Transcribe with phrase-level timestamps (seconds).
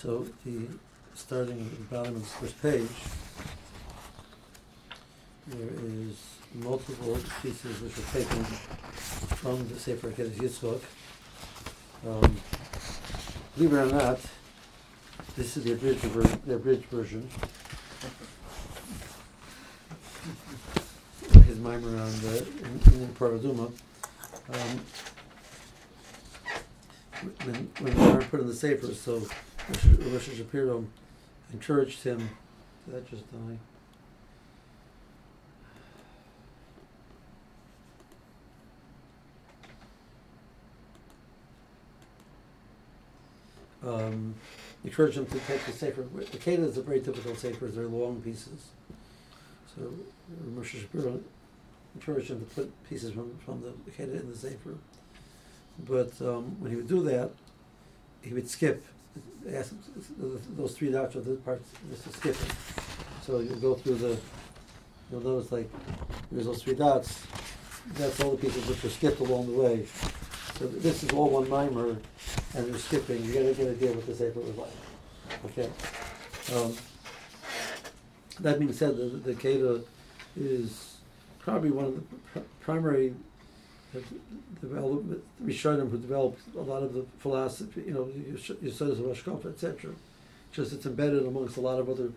[0.00, 0.68] So the
[1.16, 2.88] starting at the bottom of the first page,
[5.48, 6.16] there is
[6.54, 10.80] multiple pieces which are taken from the Sefer Kedesh Yitzchok.
[12.06, 12.36] Um,
[13.56, 14.20] believe it or not,
[15.36, 17.28] this is the abridged, ver- the abridged version.
[21.44, 23.72] His mimer on the in, in Paraduma.
[24.52, 24.80] Um,
[27.44, 29.26] when when the put in the Sefer, so
[29.68, 30.86] Rosh Shapiro
[31.52, 32.18] encouraged him.
[32.86, 33.58] Did that just die?
[43.88, 44.34] um,
[44.84, 46.02] encourage them to take the sefer.
[46.02, 48.68] The Kedah is a very difficult sefer; they're long pieces.
[49.74, 49.92] So
[50.54, 51.20] Moshe Shapiro
[51.94, 54.74] encouraged them to put pieces from, from the Kedah in the sefer.
[55.78, 57.30] But um, when he would do that,
[58.22, 58.84] he would skip
[59.52, 59.74] ask,
[60.56, 62.54] those three dots are the parts just to skip it.
[63.22, 64.18] So you go through the.
[65.10, 65.70] You'll notice like
[66.30, 67.22] there's those three dots.
[67.94, 69.86] That's all the pieces which are skipped along the way.
[70.58, 71.96] So this is all one mimer,
[72.54, 73.24] and you're skipping.
[73.24, 74.70] You gotta get an idea what this sefer was like.
[75.46, 75.70] Okay.
[76.54, 76.74] Um,
[78.40, 79.84] that being said, the, the Kedah
[80.36, 80.96] is
[81.38, 83.14] probably one of the pr- primary
[84.60, 89.92] development Rishonim who developed a lot of the philosophy, you know, Yesodus of Ashkofa, etc.
[90.52, 92.10] Just it's embedded amongst a lot of other,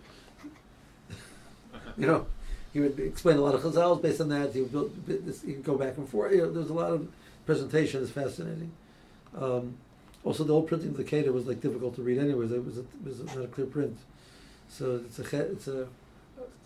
[1.97, 2.25] you know,
[2.73, 4.53] he would explain a lot of Chazals based on that.
[4.53, 4.91] He would build,
[5.45, 6.31] he would go back and forth.
[6.31, 7.07] You know, there's a lot of
[7.45, 8.01] presentation.
[8.01, 8.71] It's fascinating.
[9.37, 9.75] Um,
[10.23, 12.51] also, the old printing of the Kedah was like difficult to read anyways.
[12.51, 13.97] It was, a, it was not a clear print.
[14.69, 15.87] So it's a it's a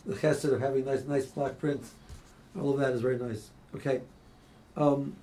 [0.06, 1.84] the chesed of having nice nice black print.
[2.60, 3.50] All of that is very nice.
[3.76, 4.02] Okay.
[4.78, 5.16] Um,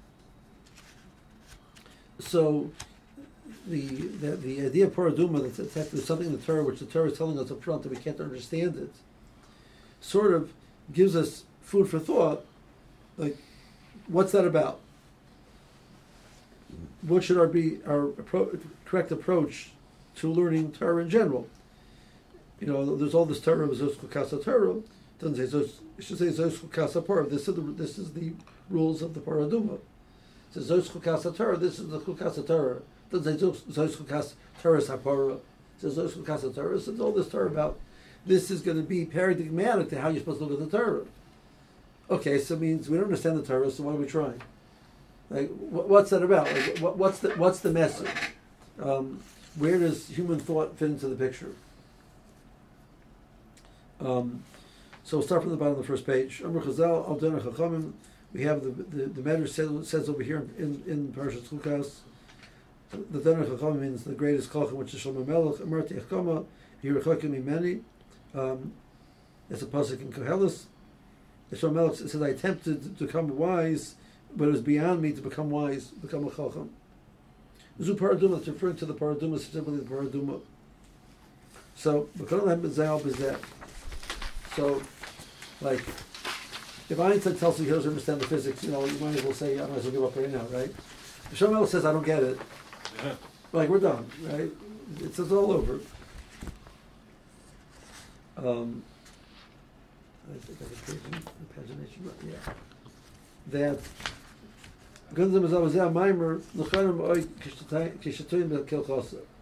[2.19, 2.71] so
[3.67, 7.11] the, the the idea of paraduma that there's something in the Torah which the Torah
[7.11, 8.93] is telling us up front that we can't understand it,
[10.01, 10.53] sort of
[10.93, 12.45] gives us food for thought.
[13.17, 13.37] Like,
[14.09, 14.81] what's that about?
[17.03, 19.71] What should our be our appro- correct approach
[20.17, 21.49] to learning Torah in general?
[22.61, 24.77] You know, there's all this Torah of Zos Kasa Torah.
[25.19, 25.71] Doesn't say Zos.
[25.99, 27.27] It should say Torah.
[27.27, 28.33] This is the this is the
[28.73, 29.75] rules of the paraduma.
[29.75, 29.81] It
[30.55, 32.83] says Zos Chukasa Torah, this is the Chukasa Torah.
[33.11, 35.35] Doesn't say Zos Chukasa Torah.
[35.35, 35.43] It
[35.79, 36.77] says Zos Chukasa Torah.
[36.77, 37.79] It's all this Torah about
[38.25, 41.05] this is going to be paradigmatic to how you're supposed to look at the Torah.
[42.11, 44.41] Okay, so it means we don't understand the Torah, so what are we trying?
[45.31, 46.53] Like, what's that about?
[46.53, 48.11] Like, what, what's the what's the message?
[48.81, 49.23] Um,
[49.57, 51.53] where does human thought fit into the picture?
[54.01, 54.45] Um,
[55.05, 56.43] so we'll start from the bottom of the first page.
[58.33, 61.99] We have the the, the says, says over here in in Parashat Chukas.
[62.91, 65.61] The Tanakh Chacham means the greatest Chacham, which is Shlomo Melech.
[65.61, 66.45] Amarti Echkama,
[66.85, 67.81] Yirachakim Imeni.
[68.35, 68.73] Um,
[69.49, 70.65] it's a pasuk in Koheles.
[71.53, 73.95] Shlomo Melech says, "I attempted to become wise,
[74.37, 76.71] but it was beyond me to become wise, become a Chacham."
[77.81, 80.41] Zu Paraduma, it's referring to the Paraduma, specifically the Paraduma.
[81.75, 83.41] So, B'kolam Zayal is that.
[84.55, 84.83] so,
[85.63, 85.83] like,
[86.93, 89.33] if Einstein tells you he doesn't understand the physics, you know, you might as well
[89.33, 90.69] say, I might as well give up right now, right?
[90.69, 92.39] If Shomel says, I don't get it,
[93.03, 93.15] yeah.
[93.53, 94.51] like, we're done, right?
[95.01, 95.81] It's, it's all over.
[98.37, 98.83] Um,
[100.31, 101.01] I think I can
[101.57, 102.53] pagination, yeah.
[103.51, 103.79] That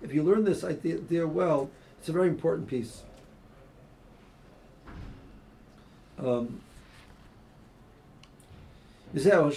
[0.02, 1.68] if you learn this idea well,
[1.98, 3.02] it's a very important piece.
[6.18, 6.60] Um,
[9.12, 9.52] we have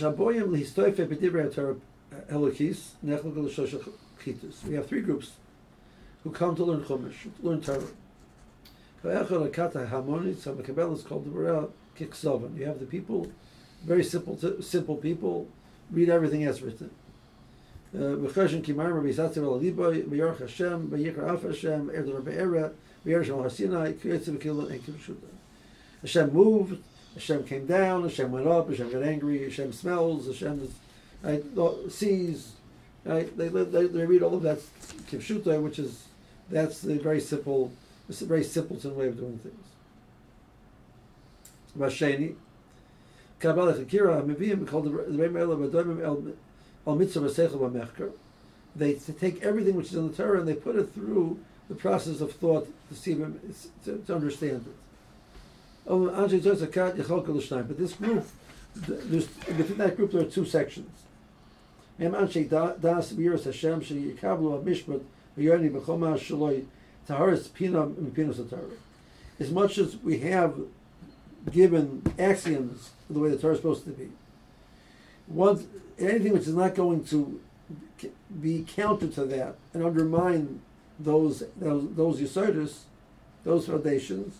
[4.88, 5.34] three groups
[6.24, 7.84] who come to learn Chumash, learn Torah.
[9.04, 9.28] is
[11.04, 11.30] called the
[12.58, 13.32] You have the people,
[13.86, 15.48] very simple, simple people,
[15.92, 16.90] read everything as written.
[17.94, 18.24] Hashem,
[26.02, 30.68] Hashem moved, Hashem came down, Hashem went up, Hashem got angry, Hashem smells, Hashem
[31.22, 31.44] right,
[31.90, 32.54] sees,
[33.06, 33.36] right?
[33.38, 34.60] They, they, they read all of that
[35.10, 36.06] kipshuta, which is,
[36.50, 37.72] that's the very simple,
[38.10, 39.66] it's a very simpleton way of doing things.
[41.78, 42.36] Masheni,
[43.40, 45.40] Kabbalah Chakira, Meviyim, called the Rebbe
[46.86, 48.12] El Mitzvah Seichel B'Mechker.
[48.76, 51.40] They take everything which is in the Torah and they put it through
[51.70, 54.83] the process of thought to see, to, to understand it.
[55.86, 58.26] Oh, but this group,
[58.76, 60.90] there's, within that group there are two sections.
[62.00, 62.12] As
[69.52, 70.56] much as we have
[71.52, 74.10] given axioms the way the Torah is supposed to be,
[75.28, 75.66] once
[76.00, 77.40] anything which is not going to
[78.42, 80.62] be counter to that and undermine
[81.00, 82.86] those those those
[83.44, 84.40] those foundations,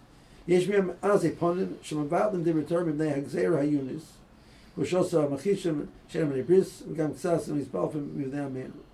[0.48, 4.02] יש מהם אז הפונים שמבטלים דברי מפני הגזיר היוניס,
[4.78, 8.86] ושעושה המחישים שאין מני בריס, וגם קצת מספלפים מבני עמנו.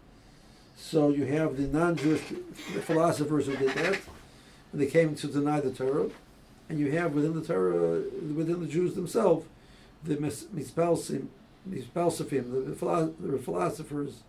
[0.91, 2.23] So you have the non-Jewish
[2.89, 3.99] philosophers who did that,
[4.73, 6.09] and they came to deny the Torah,
[6.69, 8.03] and you have within the Torah,
[8.35, 9.47] within the Jews themselves,
[10.03, 11.27] the mispalsim,
[11.69, 14.23] mispalsifim, the, the philosophers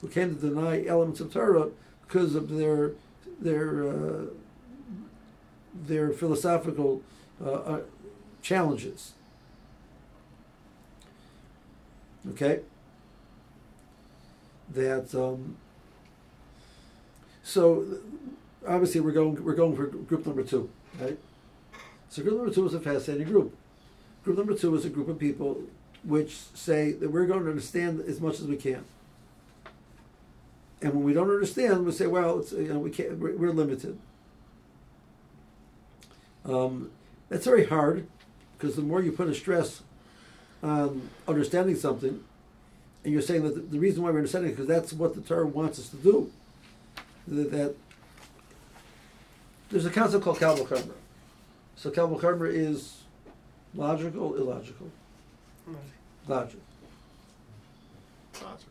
[0.00, 1.68] who came to deny elements of Torah
[2.06, 2.92] because of their
[3.40, 4.24] their uh,
[5.73, 7.01] their philosophical
[7.43, 7.81] uh, uh,
[8.41, 9.13] challenges.
[12.31, 12.61] Okay,
[14.73, 15.57] that um,
[17.43, 17.85] so
[18.65, 20.69] obviously we're going we're going for group number two,
[21.01, 21.17] right?
[22.09, 23.57] So group number two is a fascinating group.
[24.23, 25.61] Group number two is a group of people
[26.03, 28.83] which say that we're going to understand as much as we can.
[30.81, 33.51] And when we don't understand, we say, well, it's, you know, we can't, we're, we're
[33.51, 33.97] limited.
[36.45, 36.91] Um,
[37.29, 38.07] that's very hard
[38.57, 39.81] because the more you put a stress
[40.61, 42.23] on understanding something,
[43.03, 45.45] and you're saying that the, reason why we're understanding it because that's what the Torah
[45.45, 46.31] wants us to do,
[47.27, 47.75] that, that
[49.69, 50.93] there's a concept called Kal Vachomer.
[51.75, 53.01] So Kal Vachomer is
[53.73, 54.89] logical, illogical.
[56.27, 56.59] Logic.
[58.41, 58.69] Logical.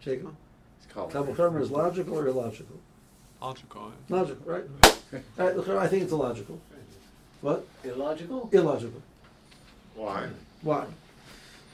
[0.00, 0.36] Jacob?
[0.78, 1.12] It's called.
[1.12, 2.78] Kal Vachomer is logical or illogical?
[3.40, 3.92] Logical.
[4.08, 4.64] Logical, right?
[5.36, 6.60] Right, look, I think it's illogical.
[7.40, 7.66] What?
[7.84, 8.48] Illogical?
[8.52, 9.02] Illogical.
[9.94, 10.28] Why?
[10.62, 10.86] Why?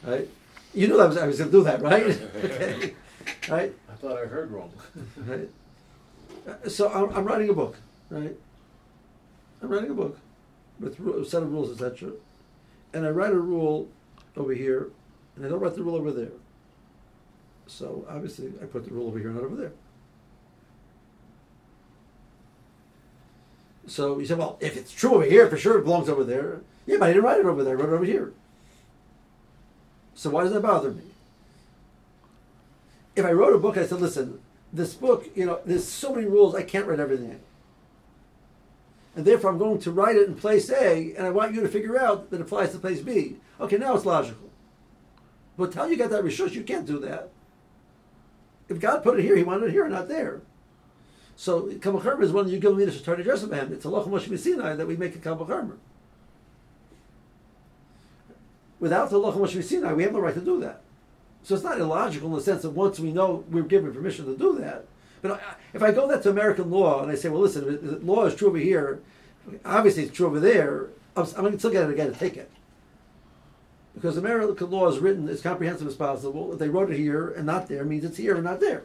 [0.02, 0.28] Right?
[0.74, 2.20] You knew I was, I was going to do that, right?
[2.36, 2.94] okay.
[3.48, 3.72] Right?
[3.90, 4.70] I thought I heard wrong.
[5.16, 5.48] Right?
[6.46, 7.76] Uh, So I'm, I'm writing a book,
[8.10, 8.36] right?
[9.62, 10.18] I'm writing a book
[10.78, 12.12] with a set of rules, etc.
[12.92, 13.88] And I write a rule
[14.36, 14.88] over here,
[15.36, 16.32] and I don't write the rule over there.
[17.66, 19.72] So obviously, I put the rule over here, not over there.
[23.86, 26.60] So you say, well, if it's true over here, for sure it belongs over there.
[26.86, 27.76] Yeah, but I didn't write it over there.
[27.76, 28.32] I wrote it over here.
[30.14, 31.02] So why does that bother me?
[33.16, 34.40] If I wrote a book, I said, listen,
[34.72, 37.40] this book, you know, there's so many rules, I can't write everything in.
[39.16, 41.68] And therefore, I'm going to write it in place A, and I want you to
[41.68, 43.36] figure out that it applies to place B.
[43.60, 44.50] Okay, now it's logical.
[45.56, 47.30] But tell you got that rishus, you can't do that.
[48.68, 50.40] If God put it here, He wanted it here, not there.
[51.36, 53.72] So Kabbalah is one you give me to turn to Jerusalem.
[53.72, 55.72] It's a Lach Moshe Sinai that we make a Kabbalah.
[58.80, 60.82] Without the Lach Moshe Sinai, we have no right to do that.
[61.42, 64.36] So it's not illogical in the sense that once we know we're given permission to
[64.36, 64.86] do that.
[65.20, 65.40] But
[65.72, 68.48] if I go that to American law and I say, well, listen, law is true
[68.48, 69.00] over here,
[69.64, 72.36] obviously it's true over there, I'm, I'm going to still get it again and take
[72.36, 72.50] it.
[73.94, 76.52] Because American law is written as comprehensive as possible.
[76.52, 78.82] If they wrote it here and not there, means it's here and not there.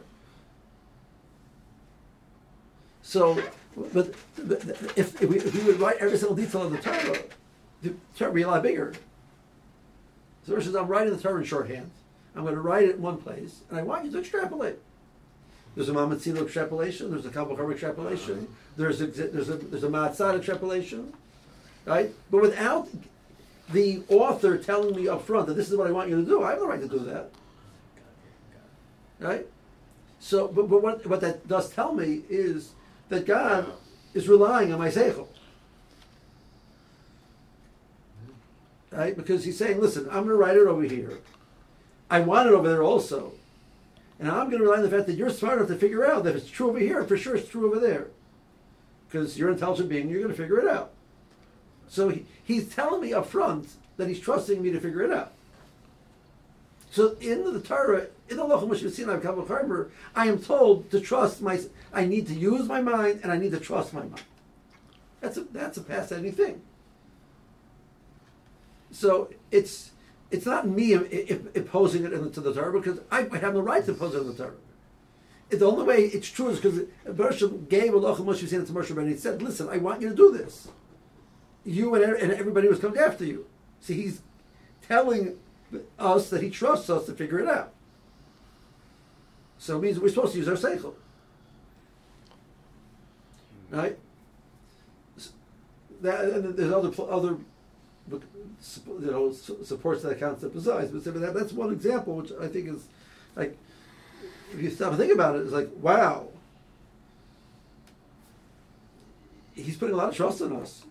[3.02, 3.42] So,
[3.76, 4.64] but but
[4.96, 7.18] if, if, we, if we would write every single detail of the Torah,
[7.82, 8.92] the Torah would be a lot bigger.
[10.46, 11.90] So versus I'm writing the Torah in shorthand.
[12.34, 14.76] I'm going to write it in one place, and I want you to extrapolate.
[15.74, 17.10] There's a Mamatzino extrapolation.
[17.10, 18.48] There's a Kabbalah extrapolation.
[18.76, 21.12] There's a there's a there's a Matzah extrapolation,
[21.84, 22.12] right?
[22.30, 22.88] But without
[23.72, 26.42] the author telling me up front that this is what I want you to do,
[26.42, 27.30] I have the right to do that,
[29.20, 29.46] right?
[30.18, 32.72] So, but, but what what that does tell me is
[33.10, 33.70] that God
[34.14, 35.28] is relying on my seichel.
[38.90, 39.16] Right?
[39.16, 41.18] Because he's saying, listen, I'm going to write it over here.
[42.08, 43.32] I want it over there also.
[44.18, 46.24] And I'm going to rely on the fact that you're smart enough to figure out
[46.24, 48.08] that it's true over here, for sure it's true over there.
[49.08, 50.92] Because you're an intelligent being, you're going to figure it out.
[51.88, 55.32] So he, he's telling me up front that he's trusting me to figure it out.
[56.90, 61.60] So in the Torah, in the Harbor, I am told to trust my.
[61.92, 64.22] I need to use my mind and I need to trust my mind.
[65.20, 66.62] That's a that's a any thing.
[68.90, 69.92] So it's
[70.32, 73.84] it's not me im- im- imposing it into the Torah because I have the right
[73.84, 74.54] to impose it in the Torah.
[75.50, 79.10] The only way it's true is because Bershom gave Allah Moshe Sinai to Moshe Rabbeinu.
[79.10, 80.68] He said, "Listen, I want you to do this.
[81.64, 83.46] You and, and everybody was coming after you."
[83.80, 84.22] See, he's
[84.86, 85.38] telling
[85.98, 87.72] us that he trusts us to figure it out.
[89.58, 90.94] So it means we're supposed to use our seichel,
[93.70, 93.98] right?
[96.00, 97.36] That and there's other other
[98.10, 98.20] you
[98.86, 102.86] know su- supports that concept besides, but that, that's one example which I think is
[103.36, 103.56] like
[104.52, 106.28] if you stop and think about it, it's like wow.
[109.54, 110.84] He's putting a lot of trust in us.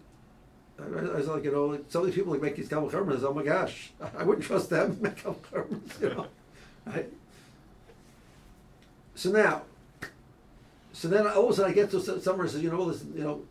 [0.81, 3.33] I, was like, you know, some of these people like make these Kabbalah Karmas, oh
[3.33, 6.27] my gosh, I wouldn't trust them to make Kabbalah Karmas, you know.
[6.87, 7.05] I,
[9.15, 9.63] so now,
[10.93, 12.81] so then all of a sudden I get to some- somewhere and says, you know,
[12.81, 13.41] listen, you know,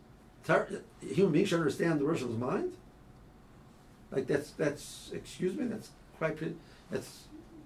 [1.01, 2.73] human beings should understand the Russian's mind.
[4.11, 6.37] Like that's that's excuse me, that's quite
[6.89, 7.25] that's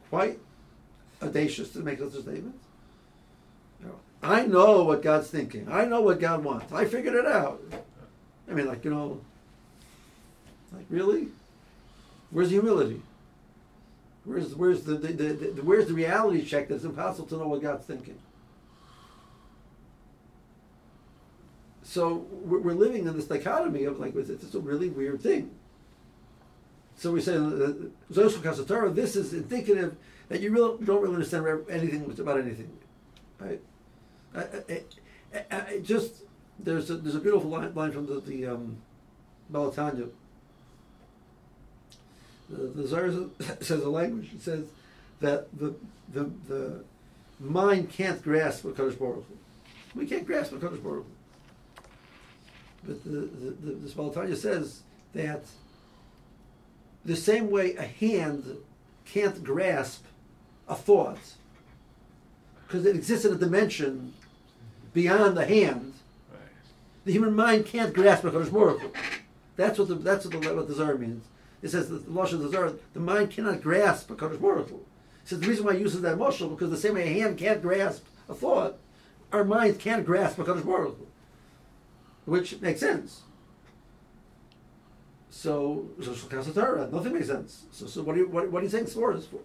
[0.09, 0.39] quite
[1.21, 2.55] audacious to make such a statement.
[3.79, 5.71] You know, I know what God's thinking.
[5.71, 6.73] I know what God wants.
[6.73, 7.61] I figured it out.
[8.49, 9.21] I mean, like you know,
[10.73, 11.27] like really,
[12.31, 13.01] where's the humility?
[14.25, 17.47] Where's where's the, the, the, the where's the reality check that it's impossible to know
[17.47, 18.17] what God's thinking?
[21.83, 25.51] So we're, we're living in this dichotomy of like it's, a really weird thing.
[26.95, 27.73] So we say uh,
[28.11, 29.97] Kasatara, this is indicative
[30.29, 32.71] that you really don't really understand anything about anything,
[33.39, 33.61] right?
[34.33, 34.81] I, I,
[35.51, 36.23] I, I just
[36.57, 38.77] there's a, there's a beautiful line, line from the the um,
[39.49, 40.09] Baal HaTanya.
[42.53, 43.11] The, the Zohar
[43.61, 44.31] says a language.
[44.33, 44.65] It says
[45.19, 45.75] that the
[46.13, 46.83] the the
[47.39, 49.99] mind can't grasp what Kadosh Baruch Hu.
[49.99, 51.11] We can't grasp what Kadosh Baruch Hu.
[52.85, 54.81] But the, the, the, Baal HaTanya says
[55.13, 55.43] that
[57.05, 58.57] the same way a hand
[59.05, 60.03] can't grasp
[60.67, 61.19] a thought
[62.67, 64.13] because it exists in a dimension
[64.93, 65.93] beyond the hand,
[66.31, 66.41] Right.
[67.05, 68.91] the human mind can't grasp HaKadosh Baruch Hu.
[69.55, 71.23] That's what the that's what the what the Zohar means.
[71.63, 74.81] It says that the Lashon of the mind cannot grasp HaKadosh Baruch Hu.
[75.23, 77.61] Says the reason why it uses that moshel because the same way a hand can't
[77.61, 78.77] grasp a thought,
[79.31, 81.07] our minds can't grasp HaKadosh Baruch Hu.
[82.25, 83.21] Which makes sense.
[85.29, 86.13] So, so
[86.53, 87.63] Torah, nothing makes sense.
[87.71, 89.39] So, so what are you what, what are you saying Sfor is for?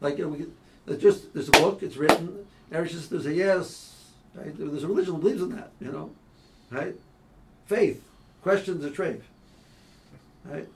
[0.00, 2.46] Like you know, we get, just there's a book, it's written.
[2.70, 4.56] Every there's a yes, right?
[4.56, 6.10] There's a religion that believes in that, you know,
[6.70, 6.94] right?
[7.66, 8.02] Faith,
[8.42, 9.22] questions a trade,
[10.44, 10.68] right?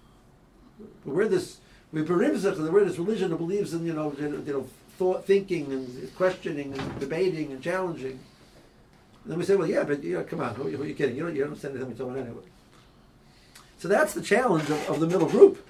[1.04, 1.58] But we're this
[1.92, 4.66] we we're this religion that believes in you know you know,
[4.98, 8.18] thought, thinking and questioning and debating and challenging.
[9.24, 10.94] And then we say, well, yeah, but you know, come on, who, who are you
[10.94, 11.16] kidding?
[11.16, 12.44] You don't you don't understand anything we're talking anyway.
[13.78, 15.66] So that's the challenge of, of the middle group.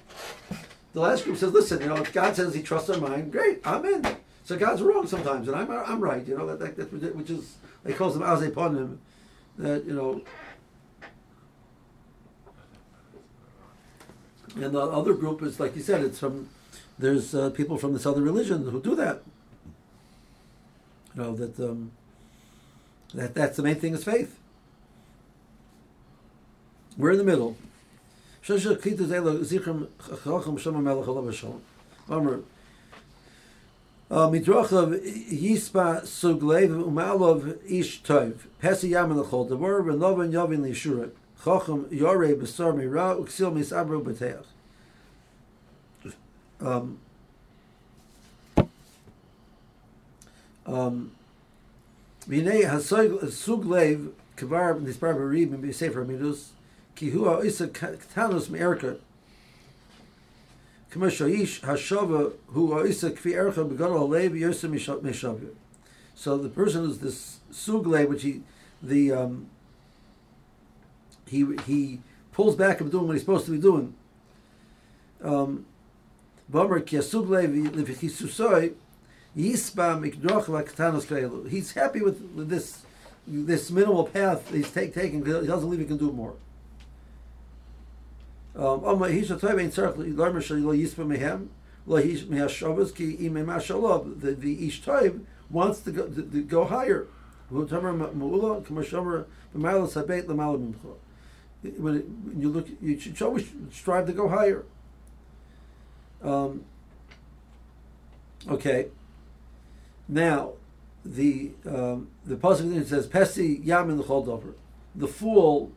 [0.93, 3.65] The last group says, listen, you know, if God says He trusts our mind, great,
[3.65, 4.05] I'm in.
[4.45, 6.25] So God's wrong sometimes, and I'm I'm right.
[6.27, 7.55] You know that, that, that which is
[7.87, 8.97] he calls them azay panim,
[9.57, 10.21] that you know.
[14.55, 16.49] And the other group is like you said, it's from
[16.99, 19.23] there's uh, people from this other religion who do that.
[21.15, 21.91] You know that um,
[23.13, 24.37] that that's the main thing is faith.
[26.97, 27.57] We're in the middle.
[41.42, 44.44] Chacham Yore Besar Mira Uksil Misabro Beteach.
[46.60, 46.98] Um,
[50.66, 51.12] um,
[52.28, 56.52] Vinei Hasuglev Kavar Nispar Barib and Sefer Midus.
[56.98, 58.88] כי הוא האיסר קטנוס מערכה.
[60.90, 64.68] כמו שהאיש השווה הוא האיסר כפי ערכה בגודל הלב יוסר
[65.02, 65.48] משווה.
[66.16, 68.42] So the person is this sugle, which he,
[68.82, 69.46] the, um,
[71.33, 71.99] he, he
[72.31, 73.93] pulls back from doing what he's supposed to be doing.
[75.23, 75.65] Um.
[81.49, 82.83] He's happy with, this
[83.25, 85.25] this minimal path he's take, taking.
[85.25, 86.35] He doesn't believe he can do more.
[88.55, 88.83] Um,
[94.19, 97.07] the the ish toiv wants to go, to, to go higher.
[101.77, 104.65] When, it, when you look, you should always strive to go higher.
[106.21, 106.63] Um,
[108.49, 108.87] okay.
[110.07, 110.53] Now,
[111.05, 114.55] the um, the pasuk says, "Pesi yamin dover."
[114.95, 115.71] The fool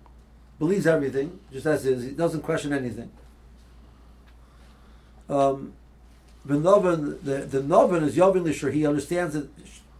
[0.58, 2.04] believes everything, just as is.
[2.04, 3.10] He doesn't question anything.
[5.28, 5.72] Um,
[6.44, 8.72] the noven, the the noven is yovin l'shur.
[8.72, 9.48] He understands it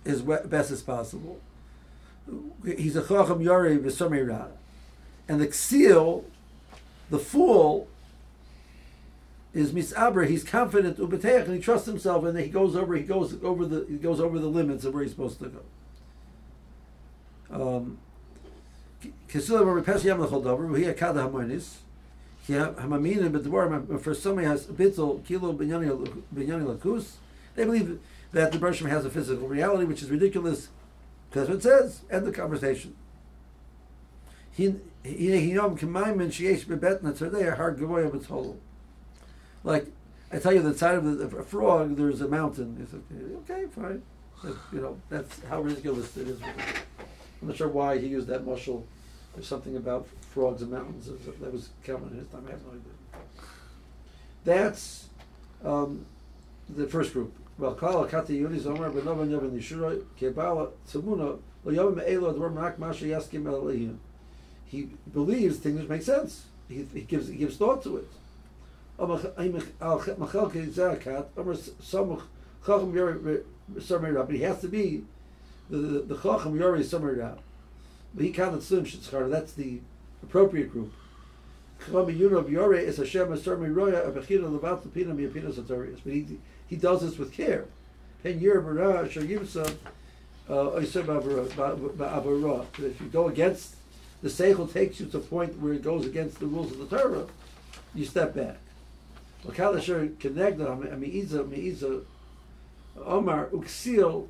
[0.05, 1.40] as best as possible.
[2.64, 4.49] He's a chacham yori v'samira,
[5.28, 6.25] and the ksil,
[7.11, 7.88] the fool,
[9.52, 10.28] is misabra.
[10.28, 12.95] He's confident ubeteach, and he trusts himself, and he goes over.
[12.95, 13.87] He goes over the.
[13.88, 15.61] He goes over the limits of where he's supposed to go.
[17.50, 17.99] Um,
[19.28, 19.85] for somebody
[24.47, 25.88] has bitzel kilo binyani
[26.37, 27.12] lakus.
[27.54, 27.99] They believe
[28.33, 30.68] that the Bershom has a physical reality, which is ridiculous.
[31.30, 32.02] That's what it says.
[32.11, 32.95] End the conversation.
[34.52, 34.76] He
[39.65, 39.87] Like
[40.33, 42.77] I tell you, the side of the, a frog, there's a mountain.
[42.83, 44.03] It's okay, okay, fine.
[44.43, 46.41] But, you know, that's how ridiculous it is.
[47.41, 48.85] I'm not sure why he used that mushal.
[49.35, 52.45] There's something about frogs and mountains that was common in his time.
[52.49, 52.93] I have no idea.
[54.45, 55.09] That's
[55.65, 56.07] um,
[56.69, 57.35] the first group.
[57.59, 63.07] Well, kala kati yuni zomer benovan yovin yishura kebala tzemuna lo yovim elo advar masha
[63.07, 63.99] yaskim elohim.
[64.67, 66.47] He believes things make sense.
[66.69, 68.09] He, he gives he gives thought to it.
[68.99, 69.35] But
[74.31, 75.05] he has to be
[75.71, 77.41] the chacham yori somewhere out.
[78.15, 79.31] But he can't assume shitzchar.
[79.31, 79.81] That's the
[80.23, 80.93] appropriate group.
[81.93, 82.15] But he
[86.69, 87.67] he does this with care.
[88.25, 89.77] Shayimsa
[90.49, 90.71] uh,
[92.79, 93.77] If you go against
[94.23, 96.97] the seichel takes you to a point where it goes against the rules of the
[96.97, 97.27] Torah,
[97.95, 98.59] you step back.
[103.05, 104.29] Omar Uksil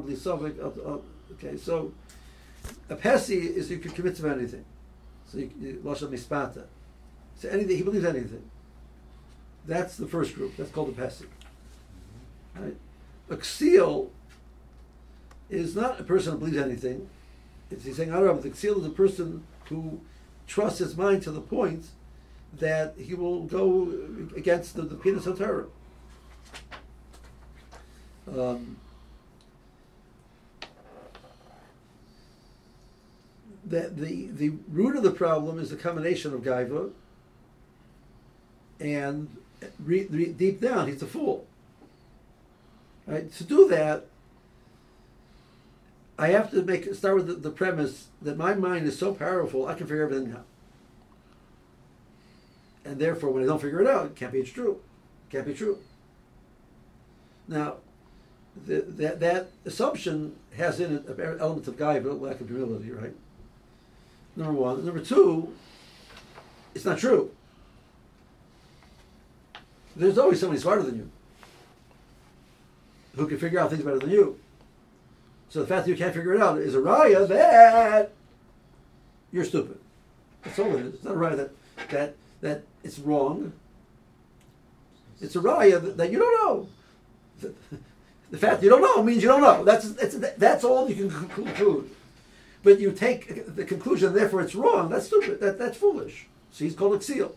[0.00, 0.58] Bli Sovik.
[1.32, 1.92] Okay, so
[2.88, 4.64] a pesi is you can commit to anything.
[5.28, 6.64] So you Lashon Mispata.
[7.36, 8.42] So anything he believes anything.
[9.66, 10.56] That's the first group.
[10.56, 11.26] That's called a pesi.
[12.56, 12.76] Right?
[13.30, 14.10] A ksil
[15.48, 17.08] is not a person who believes anything.
[17.70, 20.00] It's, he's saying, Arav, the ksil is a person who
[20.46, 21.86] trusts his mind to the point
[22.58, 23.92] that he will go
[24.36, 25.66] against the, the penis of Torah.
[28.28, 28.76] Um,
[33.64, 36.90] the, the, the root of the problem is the combination of gaiva
[38.80, 39.34] and
[39.78, 41.46] re, re, deep down he's a fool.
[43.06, 43.32] Right?
[43.32, 44.06] To do that,
[46.18, 49.66] I have to make start with the, the premise that my mind is so powerful
[49.66, 50.46] I can figure everything out.
[52.84, 54.80] And therefore, when I don't figure it out, it can't be true.
[55.28, 55.78] It can't be true.
[57.48, 57.76] Now,
[58.66, 63.14] the, that that assumption has in it elements of gaiva, lack of humility, right?
[64.36, 64.84] Number one.
[64.84, 65.52] Number two,
[66.74, 67.30] it's not true.
[69.96, 71.10] There's always somebody smarter than you
[73.16, 74.38] who can figure out things better than you.
[75.48, 78.12] So the fact that you can't figure it out is a raya that
[79.32, 79.78] you're stupid.
[80.42, 80.94] That's all it is.
[80.94, 81.50] It's not a raya that
[81.90, 83.52] that that it's wrong.
[85.20, 86.68] It's a raya that, that you don't know.
[88.30, 89.62] The, fact that you don't know means you don't know.
[89.62, 91.90] That's that's that's all you can conclude.
[92.62, 94.88] But you take the conclusion, therefore it's wrong.
[94.88, 95.40] That's stupid.
[95.40, 96.28] That that's foolish.
[96.50, 97.34] So he's called a seal.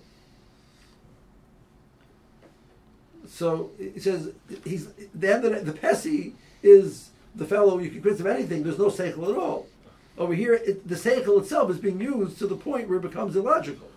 [3.27, 4.31] So he says
[4.63, 6.33] he's the end of the, the Pesi
[6.63, 8.63] is the fellow you can convince of anything.
[8.63, 9.67] There's no seichel at all.
[10.17, 13.35] Over here, it, the seichel itself is being used to the point where it becomes
[13.35, 13.89] illogical.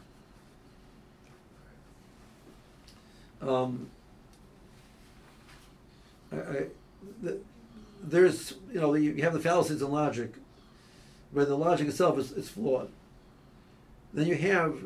[3.41, 3.89] Um,
[6.33, 6.67] I, I,
[7.23, 7.39] the,
[8.03, 10.35] there's you know you have the fallacies in logic,
[11.31, 12.91] where the logic itself is, is flawed.
[14.13, 14.79] Then you have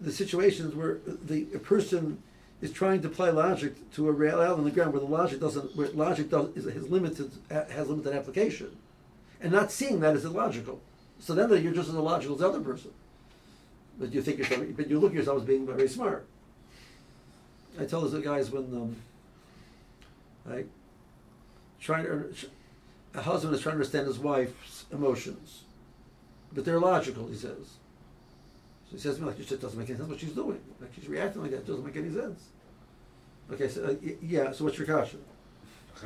[0.00, 2.22] the situations where the a person
[2.60, 5.74] is trying to apply logic to a reality on the ground where the logic doesn't,
[5.74, 8.76] where logic does, is, has limited has limited application,
[9.40, 10.80] and not seeing that as illogical.
[11.18, 12.90] So then you're just as illogical as the other person.
[13.98, 16.26] But you think yourself, but you look at yourself as being very smart.
[17.78, 18.96] I tell those guys when, um,
[20.46, 20.66] like,
[21.80, 22.34] trying to,
[23.14, 25.64] a husband is trying to understand his wife's emotions,
[26.52, 27.26] but they're logical.
[27.28, 27.76] He says.
[28.90, 30.60] So he says to me, like, it doesn't make any sense what she's doing.
[30.80, 31.58] Like, she's reacting like that.
[31.58, 32.48] It doesn't make any sense.
[33.52, 35.20] Okay, so, uh, yeah, so what's your caution?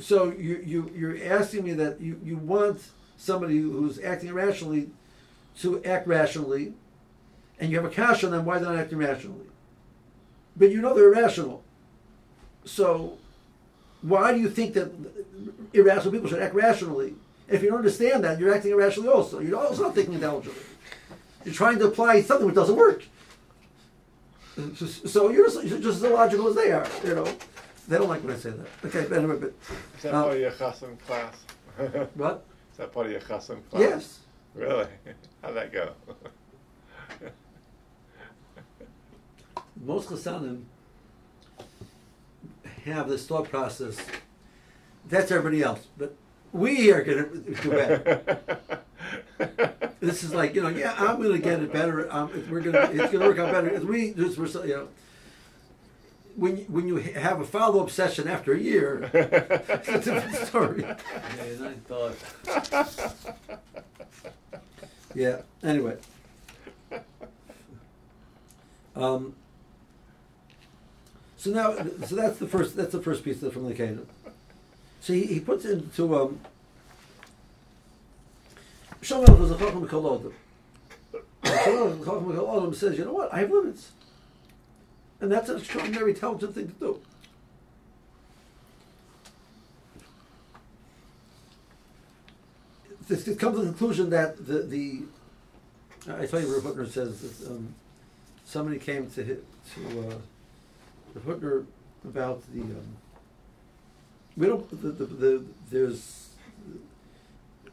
[0.00, 2.80] so you, you, you're asking me that you, you want
[3.18, 4.88] somebody who's acting irrationally
[5.60, 6.72] to act rationally,
[7.60, 9.46] and you have a cash on them why they're not acting rationally.
[10.56, 11.62] But you know they're irrational.
[12.64, 13.18] So
[14.00, 14.90] why do you think that
[15.74, 17.14] irrational people should act rationally?
[17.46, 19.40] If you don't understand that, you're acting irrationally also.
[19.40, 20.62] You're also not thinking intelligently.
[21.44, 23.04] You're trying to apply something which doesn't work.
[24.74, 27.32] So you're just, you're just as illogical as they are, you know.
[27.86, 28.66] They don't like when I say that.
[28.84, 29.54] Okay, but anyway, but
[29.96, 31.34] Is that Uh, part of your chassan class?
[31.78, 32.44] Is what?
[32.76, 33.80] that part of your chassan class?
[33.80, 34.18] Yes.
[34.54, 34.86] Really?
[35.42, 35.92] How'd that go?
[39.84, 40.64] Most Chassanim
[42.84, 43.96] have this thought process.
[45.08, 46.14] That's everybody else, but
[46.52, 48.80] we are going to do better.
[50.00, 52.12] This is like you know, yeah, I'm going to get it better.
[52.12, 53.68] Um, we're going to, it's going to work out better.
[53.68, 54.88] It's we just we're so, you know.
[56.36, 60.36] When you, when you have a follow up session after a year, it's a different
[60.46, 60.84] story.
[60.84, 60.96] Yeah,
[61.66, 62.14] I thought.
[65.14, 65.40] Yeah.
[65.64, 65.96] Anyway.
[68.94, 69.34] Um,
[71.36, 71.74] so now,
[72.06, 72.76] so that's the first.
[72.76, 74.06] That's the first piece from the Canaan.
[75.00, 76.40] So he, he puts into um.
[79.02, 80.34] Shmuel was a chacham kol adam.
[81.42, 83.32] Shmuel, chacham kol adam says, you know what?
[83.32, 83.92] I have limits,
[85.20, 87.00] and that's an extraordinary, intelligent thing to do.
[93.08, 95.02] This comes to the conclusion that the the
[96.10, 97.74] I tell you, Rav Hutner says that um,
[98.44, 100.14] somebody came to hit, to uh,
[101.14, 101.66] Rav Hutner
[102.04, 102.96] about the um,
[104.36, 106.28] we don't the, the, the there's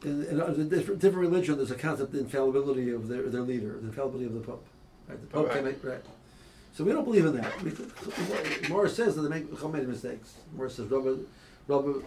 [0.03, 3.77] in, in a different, different religion there's a concept of infallibility of their their leader,
[3.81, 4.65] the infallibility of the pope.
[5.08, 5.55] Right, the pope Right.
[5.55, 6.03] can make right.
[6.73, 7.62] So we don't believe in that.
[7.63, 7.71] We,
[8.69, 10.34] Morris says that they make Chacham made mistakes.
[10.55, 11.19] Morris says Robert,
[11.67, 12.03] Robert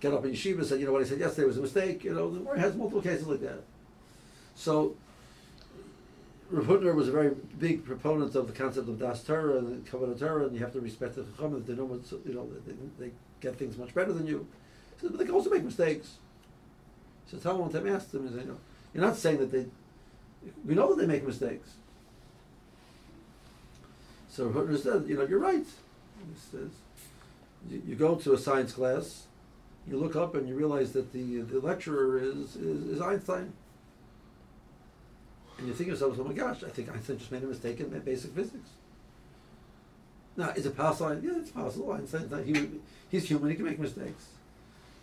[0.00, 2.04] get up in yeshiva and said, you know what I said yesterday was a mistake.
[2.04, 3.62] You know, the Morris has multiple cases like that.
[4.54, 4.94] So
[6.50, 10.16] Rav Hutner was a very big proponent of the concept of Das Torah and Kabbalah
[10.16, 11.54] Torah, and you have to respect the Chacham.
[11.54, 14.46] that They know what's, you know, they, they get things much better than you.
[15.00, 16.14] Said, but they can also make mistakes.
[17.30, 18.56] So Talmud one time he said, you know,
[18.92, 19.66] you're not saying that they,
[20.66, 21.70] we know that they make mistakes.
[24.28, 25.64] So Rav Hutner said, you know, you're right.
[25.64, 26.70] He says,
[27.68, 29.26] you, you go to a science class,
[29.86, 33.52] you look up and you realize that the, the lecturer is, is, is Einstein.
[35.58, 37.80] And you think to yourself, oh my gosh, I think Einstein just made a mistake
[37.80, 38.70] in basic physics.
[40.36, 41.20] Now, is it possible?
[41.22, 41.92] Yeah, it's possible.
[41.92, 42.80] Einstein's not human.
[43.10, 43.50] He's human.
[43.50, 44.26] He can make mistakes.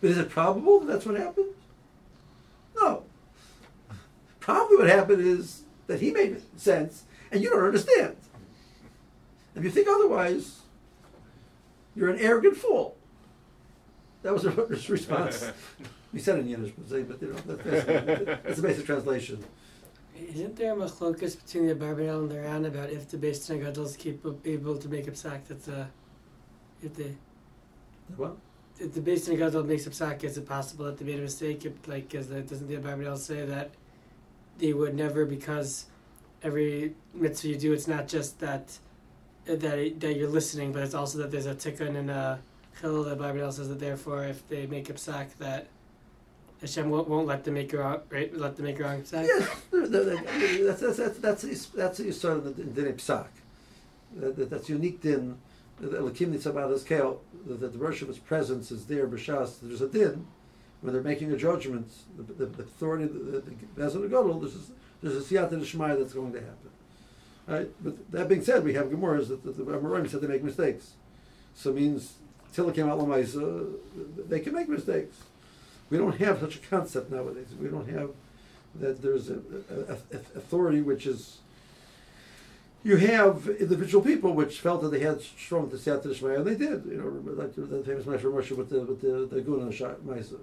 [0.00, 1.54] But is it probable that that's what happened?
[4.48, 4.54] No.
[4.54, 8.16] Probably what happened is that he made sense and you don't understand.
[9.54, 10.60] If you think otherwise,
[11.94, 12.96] you're an arrogant fool.
[14.22, 15.50] That was his response.
[16.12, 19.44] he said it in Yiddish, but, but you know, that's, that's, that's the basic translation.
[20.16, 23.84] Isn't there a machlokas between the Barbanel and the Ran about if the Beis Gadol
[23.84, 25.86] is keep able to make a psak that's uh,
[26.82, 27.10] if the
[28.16, 28.36] What?
[28.80, 31.64] if the Beis Gadol makes a psak, is it possible that they made a mistake?
[31.64, 33.70] If, like, as the, doesn't the Barbanel say that
[34.58, 35.86] they would never because
[36.42, 38.78] every mitzvah you do, it's not just that
[39.46, 42.38] that that you're listening, but it's also that there's a tikkun and a
[42.80, 43.04] chilul.
[43.04, 45.68] The Barbanel says that therefore, if they make a psak, that
[46.60, 48.34] Hashem won't, won't let them make wrong, right?
[48.36, 49.26] Let them make wrong psak.
[49.72, 53.26] Yes, that's that's that's that's that's the sort of the din psak.
[54.16, 55.38] That- that- That's unique din.
[55.80, 57.20] The Elokim Nitzabat is kale.
[57.46, 59.06] That the worship's presence is there.
[59.06, 59.60] B'shas.
[59.62, 60.26] There's a din
[60.80, 61.90] when they're making a judgment.
[62.16, 64.58] The, the, the authority, the, the, Bezin Gadol, there's a,
[65.02, 66.70] there's a siyat and a shmai that's going to happen.
[67.46, 67.68] Right.
[67.82, 70.92] But that being said, we have Gemara's that the, the Amoraim said they make mistakes.
[71.54, 72.14] So it means
[72.52, 73.64] till it came out Lamais, uh,
[74.28, 75.16] they can make mistakes.
[75.90, 77.48] We don't have such a concept nowadays.
[77.58, 78.10] We don't have
[78.74, 79.38] that there's a,
[79.70, 81.38] a, a authority which is.
[82.84, 86.84] You have individual people which felt that they had strong Tisiyat Shmaya, and they did.
[86.84, 90.38] You know, like the, famous Moshe Moshe with the with the the Guna Maisa.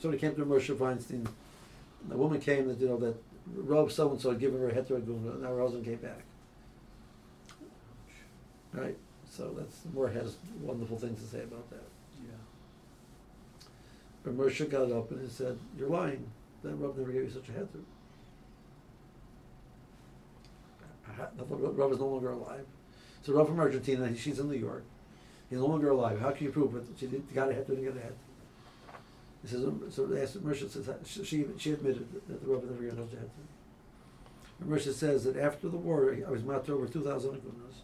[0.00, 1.26] Somebody came to Moshe Feinstein.
[2.10, 3.16] A woman came that you know that
[3.54, 5.96] Rob so and so had given her a heter Guna, and now her husband came
[5.96, 6.22] back.
[8.72, 8.96] Right.
[9.30, 11.84] So that's Moore has wonderful things to say about that.
[12.22, 13.68] Yeah.
[14.24, 16.26] But Moshe got up and he said, "You're lying.
[16.62, 17.84] That Rav never gave you such a heter."
[21.38, 22.66] Rav is no longer alive.
[23.22, 24.84] So Rav from Argentina, she's in New York.
[25.48, 26.20] He's no longer alive.
[26.20, 26.84] How can you prove it?
[26.98, 28.25] She got a heter, didn't get a heter.
[29.46, 32.82] He says, so they asked Moshe, says, she- she, she admitted that the Rav never
[32.82, 33.28] got a heter.
[34.60, 37.76] And Moshe says that after the war, I was matter over 2,000 agunas.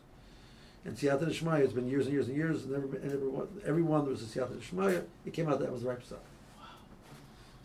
[0.85, 4.01] And Siyata Shmaya has been years and years and years, and, every, and everyone, everyone
[4.03, 5.05] there was a Siyata Shmaya.
[5.25, 6.19] It came out that was the right stuff.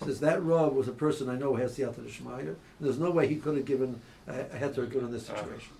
[0.05, 2.55] Says that Rav was a person I know who has Siyata Shmaya.
[2.79, 5.41] There's no way he could have given a, a heter good in this uh-huh.
[5.41, 5.73] situation.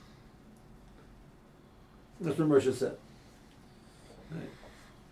[2.19, 2.97] That's what Moshe said.
[4.32, 4.49] Right.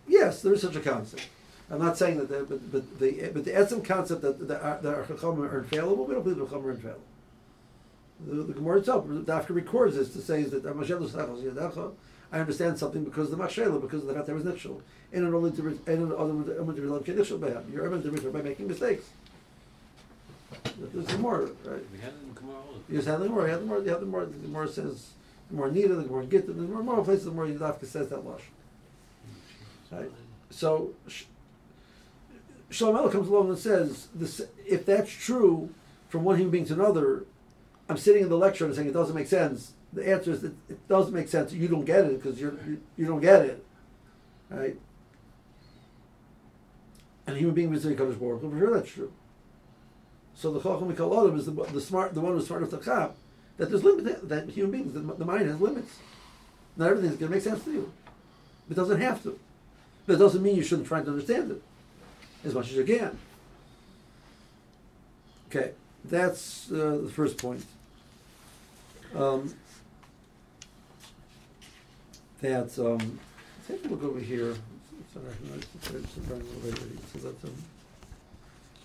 [0.08, 1.28] Yes, there is such a concept.
[1.70, 4.94] I'm not saying that, the, but, but the but the essence concept that uh, that
[4.94, 6.04] our, chachamim are infallible.
[6.04, 7.00] We don't believe the chachamim are infallible.
[8.26, 11.88] The, the Gemara itself, after records this to say that uh,
[12.32, 14.80] I understand something because of the mashayla, because of the fact there was nitshul.
[15.12, 17.70] And it only to and in other words, nitshul by him.
[17.72, 19.04] You're able to by making mistakes.
[20.78, 21.82] There's more, right?
[21.92, 23.26] We had it in Gemara all the You just have the.
[23.26, 23.78] You have the more.
[23.78, 24.24] You the more.
[24.24, 25.10] The Gemara says
[25.50, 28.42] the more needed, the more get, the more, places, the more Yudavka says that lush.
[29.90, 29.96] Hmm.
[29.96, 30.10] Right.
[30.50, 30.90] So
[32.76, 35.70] Sh- Shlomo comes along and says, this, if that's true
[36.08, 37.24] from one human being to another,
[37.88, 39.72] I'm sitting in the lecture and saying it doesn't make sense.
[39.92, 41.52] The answer is that it doesn't make sense.
[41.52, 43.64] You don't get it because you, you don't get it,
[44.50, 44.76] right?
[47.26, 49.12] And human being is Kodesh Baruch Hu, for sure that's true.
[50.34, 52.84] So the Chacham Mikol Adam is the, the smart, the one who's smart enough to
[52.84, 53.14] chap
[53.56, 54.20] that there's limits.
[54.22, 55.96] That human beings, the, the mind has limits.
[56.76, 57.92] Not everything's going to make sense to you.
[58.70, 59.38] It doesn't have to.
[60.06, 61.62] It doesn't mean you shouldn't try to understand it
[62.44, 63.18] as much as you can.
[65.48, 65.72] Okay,
[66.04, 67.64] that's uh, the first point.
[69.14, 69.54] Um,
[72.40, 73.18] that's um,
[73.66, 74.54] take a look over here.
[75.14, 75.20] So
[77.18, 77.44] that's,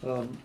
[0.03, 0.37] um, um,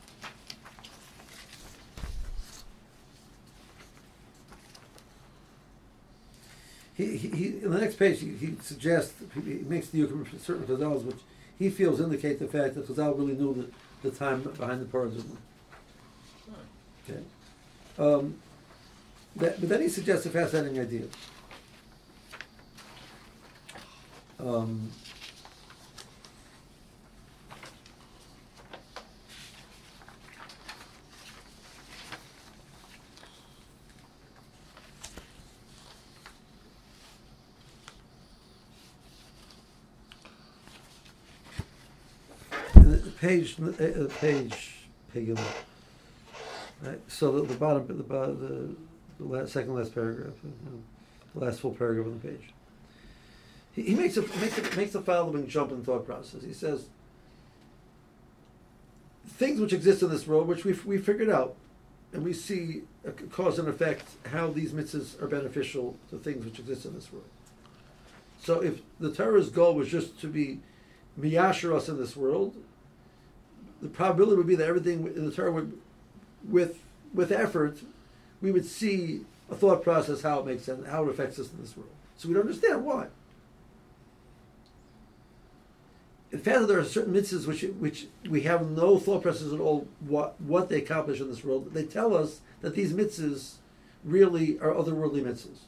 [6.95, 10.39] he, he, he, in the next page, he, he suggests, he, he makes the for
[10.39, 11.21] certain chazals, which
[11.59, 13.55] he feels indicate the fact that Chazal really knew
[14.03, 15.39] the, the time behind the paradigm.
[17.09, 17.21] Okay.
[17.99, 18.37] Um,
[19.37, 21.05] that, but then he suggests a fascinating idea.
[24.39, 24.91] Um,
[42.75, 44.75] the page, uh, uh, page,
[45.13, 45.39] page,
[46.83, 47.01] right?
[47.09, 48.77] So the, the bottom, the, the,
[49.19, 50.71] the last, second last paragraph, uh,
[51.35, 52.51] the last full paragraph on the page.
[53.73, 56.43] He, he makes a makes a, makes the following jump in thought process.
[56.43, 56.87] He says,
[59.29, 61.57] things which exist in this world, which we we figured out,
[62.13, 62.83] and we see
[63.31, 67.27] cause and effect, how these mitzvahs are beneficial to things which exist in this world.
[68.41, 70.61] So if the Torah's goal was just to be
[71.19, 72.55] miyasher us in this world,
[73.83, 75.79] the probability would be that everything in the Torah would,
[76.49, 77.79] with with effort,
[78.41, 81.61] we would see a thought process how it makes sense, how it affects us in
[81.61, 81.91] this world.
[82.17, 83.09] So we'd understand why.
[86.33, 89.87] In fact, there are certain mitzvahs which which we have no thought process at all
[90.01, 91.73] what what they accomplish in this world.
[91.73, 93.55] They tell us that these mitzvahs
[94.05, 95.61] really are otherworldly mitzvahs.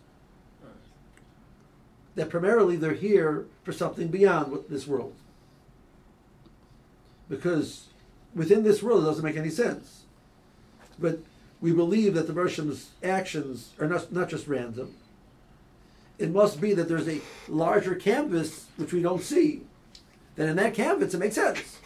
[2.16, 5.14] That primarily they're here for something beyond this world.
[7.28, 7.88] Because
[8.34, 10.02] within this world it doesn't make any sense.
[10.98, 11.20] But
[11.60, 14.94] we believe that the Mershim's actions are not, not just random.
[16.18, 19.62] It must be that there's a larger canvas which we don't see.
[20.36, 21.78] Then in that canvas it makes sense.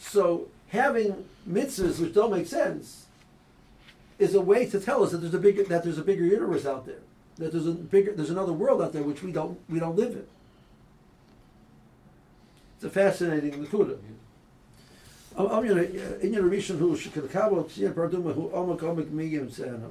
[0.00, 3.06] So having mitzvahs which don't make sense
[4.18, 6.66] is a way to tell us that there's a bigger that there's a bigger universe
[6.66, 7.00] out there.
[7.36, 10.12] That there's a bigger there's another world out there which we don't we don't live
[10.12, 10.26] in.
[12.76, 13.98] It's a fascinating nakuda.
[15.38, 19.46] I'm going to in your rishon who should kabo tzir parduma who omak omak miyim
[19.46, 19.88] tzana.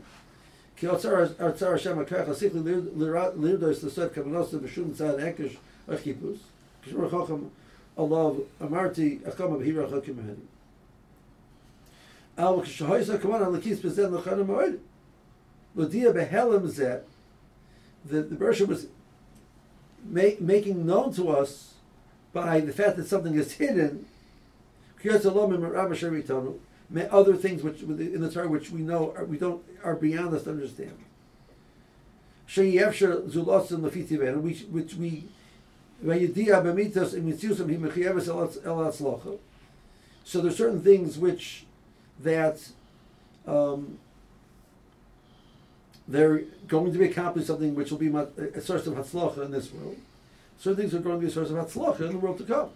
[0.76, 5.56] Ki otzar otzar Hashem akach asikli lirdos the set kavanos the b'shum tzad ekesh
[5.88, 6.40] achipus.
[6.86, 7.50] Kishmar chacham
[7.98, 10.46] Allah amarti akam b'hira chakim mahedi.
[12.38, 14.80] Al k'shahoysa kaman al lekis bezen l'chana moed.
[15.76, 17.00] L'dia behelem zeh.
[18.04, 18.88] The the Bershom was
[20.04, 21.76] ma- making known to us
[22.34, 24.06] by the fact that something is hidden
[27.12, 30.44] other things which in the Torah which we know are, we don't are beyond us
[30.44, 30.98] to understand.
[34.44, 35.28] Which which we
[40.24, 41.66] so there's certain things which
[42.20, 42.70] that
[43.48, 43.98] um,
[46.08, 49.72] they're going to be accomplished something which will be a source of hatzlacha in this
[49.72, 49.98] world.
[50.60, 52.70] Certain things are going to be a source of hatzlacha in the world to come.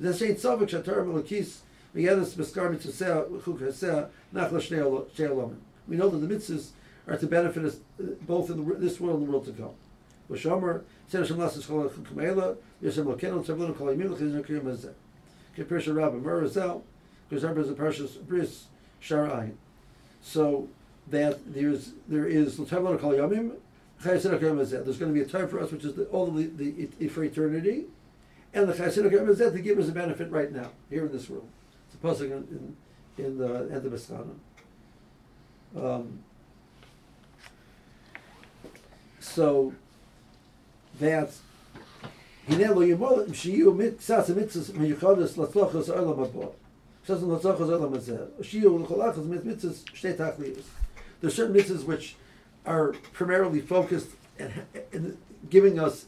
[0.00, 1.58] The Saint Savik Shatar Melakis
[1.94, 5.56] Miyadis Beskar Mitzvah Chuk Haseh Nachla Shnei Alomim.
[5.86, 6.70] We know that the mitzvahs
[7.06, 9.74] are to benefit us uh, both in the, this world and the world to come.
[10.30, 10.78] ושאומר,
[11.10, 14.90] סדר שם לעשות כל החוקים האלה, יש שם לקנו צבלנו כל ימין לכן נקרים הזה.
[15.56, 16.76] כפרש הרב, אמר רזל,
[17.28, 18.66] because there is a precious bris
[19.00, 19.54] sharayin.
[20.22, 20.68] So
[21.10, 23.52] that there's there is l'tavlon kol yamim,
[24.02, 26.36] chayasina kol There's going to be a time for us which is the, all of
[26.36, 27.84] the, the, the for eternity,
[28.53, 31.47] and the Chassiduk Emezet to give us a benefit right now, here in this room.
[31.85, 32.75] It's a passing in,
[33.17, 34.35] in, in the end of Iskana.
[35.75, 36.19] Um,
[39.19, 39.73] so
[40.99, 41.31] that
[42.47, 46.49] Hinelo Yemolim Shiyu Mitzas Mitzas Meyuchadus Latzlochos Olam Abba.
[47.07, 48.31] Olam Azer.
[48.41, 48.87] Shiyu
[49.43, 50.63] Mitzas Shtei
[51.21, 52.15] There are certain mitzvahs which
[52.65, 54.09] are primarily focused
[54.91, 55.17] in
[55.49, 56.05] giving us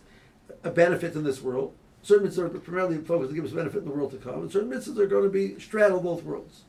[0.64, 3.86] a benefit in this world, Certain mitzvahs are primarily focused to give us benefit in
[3.86, 4.42] the world to come.
[4.42, 6.62] And certain mitzvahs are going to be straddle both worlds.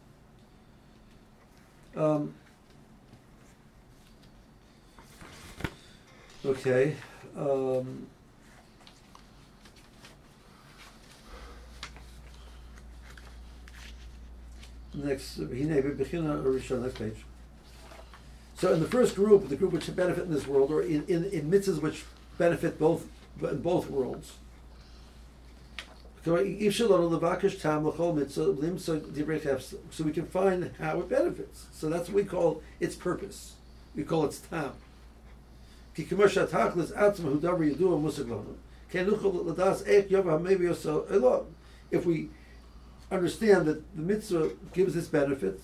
[1.96, 2.34] Um,
[6.44, 6.96] okay.
[7.36, 8.06] Um,
[14.94, 15.38] next,
[16.82, 17.16] next page.
[18.56, 21.24] So in the first group, the group which benefit in this world, or in, in,
[21.24, 22.04] in mitzvahs which
[22.36, 23.06] benefit both
[23.40, 24.34] in both worlds.
[26.24, 26.70] So we
[30.12, 31.66] can find how it benefits.
[31.72, 33.54] So that's what we call its purpose.
[33.96, 34.74] We call its tam.
[35.94, 36.10] If
[42.06, 42.28] we
[43.10, 45.60] understand that the mitzvah gives this benefit,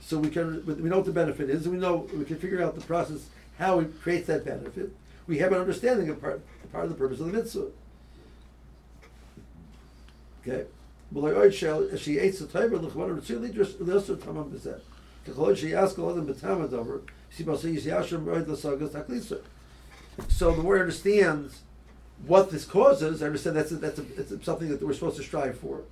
[0.00, 2.62] so we can we know what the benefit is, and we know we can figure
[2.62, 4.90] out the process how it creates that benefit.
[5.26, 6.40] We have an understanding of part
[6.72, 7.68] part of the purpose of the mitzvah.
[10.40, 10.64] Okay.
[11.12, 11.22] just
[13.80, 14.80] l'oser tamam b'zeh.
[15.26, 17.02] Kechol she asked all them b'tamad over.
[17.30, 19.40] She must say yishyashim roid l'sagas taklisa.
[20.28, 21.62] So the word understands
[22.26, 23.22] what this causes.
[23.22, 25.82] I understand that's a, that's, a, something that we're supposed to strive for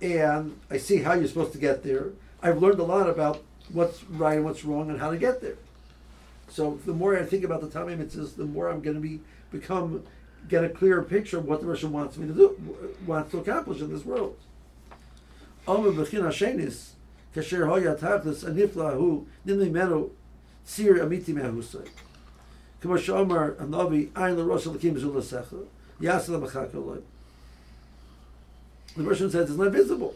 [0.00, 2.10] and I see how you're supposed to get there.
[2.42, 5.56] I've learned a lot about what's right and what's wrong and how to get there.
[6.48, 9.20] So the more I think about the Tamei mitzvahs, the more I'm going to be
[9.50, 10.04] become
[10.48, 13.80] get a clearer picture of what the Russian wants me to do, wants to accomplish
[13.80, 14.36] in this world.
[15.66, 20.10] Omer kasher hoya tachlis anifla hu menu
[20.66, 21.88] amiti mehusay.
[22.80, 25.66] Kamo shomer anavi ayin l'rosh alakim zulasecha
[26.00, 27.02] yasel l'machak
[28.98, 30.14] the Russian says it's not visible.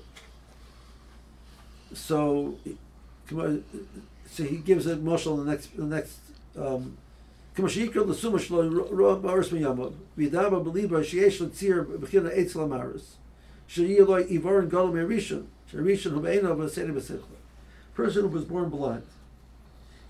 [1.95, 2.57] So,
[3.29, 6.18] so he gives a moshel in the next the next.
[6.57, 6.99] Um,
[7.56, 13.15] כמו שיקרא לסומה שלו רוע בארץ מימיו, וידע בליבה שיש לו ציר בחינה אצל המארס,
[13.67, 17.38] שיהיה לו עיוורון גדול מהראשון, שהראשון הוא בעיניו בסדר בשכלו.
[17.95, 19.08] Person who was born blind,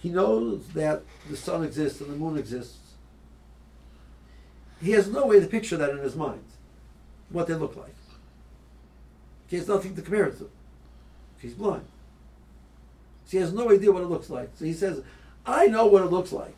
[0.04, 2.88] he knows that the sun exists and the moon exists.
[4.82, 6.44] He has no way to picture that in his mind,
[7.30, 7.96] what they look like.
[9.48, 10.50] He has nothing to compare it to.
[11.40, 11.86] He's blind.
[13.26, 14.50] So he has no idea what it looks like.
[14.56, 15.02] So he says,
[15.46, 16.56] I know what it looks like.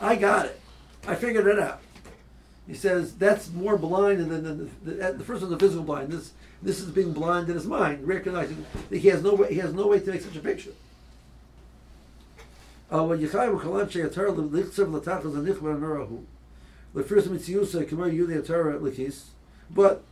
[0.00, 0.60] I got it.
[1.06, 1.80] I figured it out.
[2.66, 6.12] He says that's more blind than the, the, the, the first one's the physical blind.
[6.60, 9.72] This is being blind in his mind, recognizing that he has no way he has
[9.72, 10.72] no way to make such a picture.
[12.90, 13.06] Uh,
[19.70, 20.02] but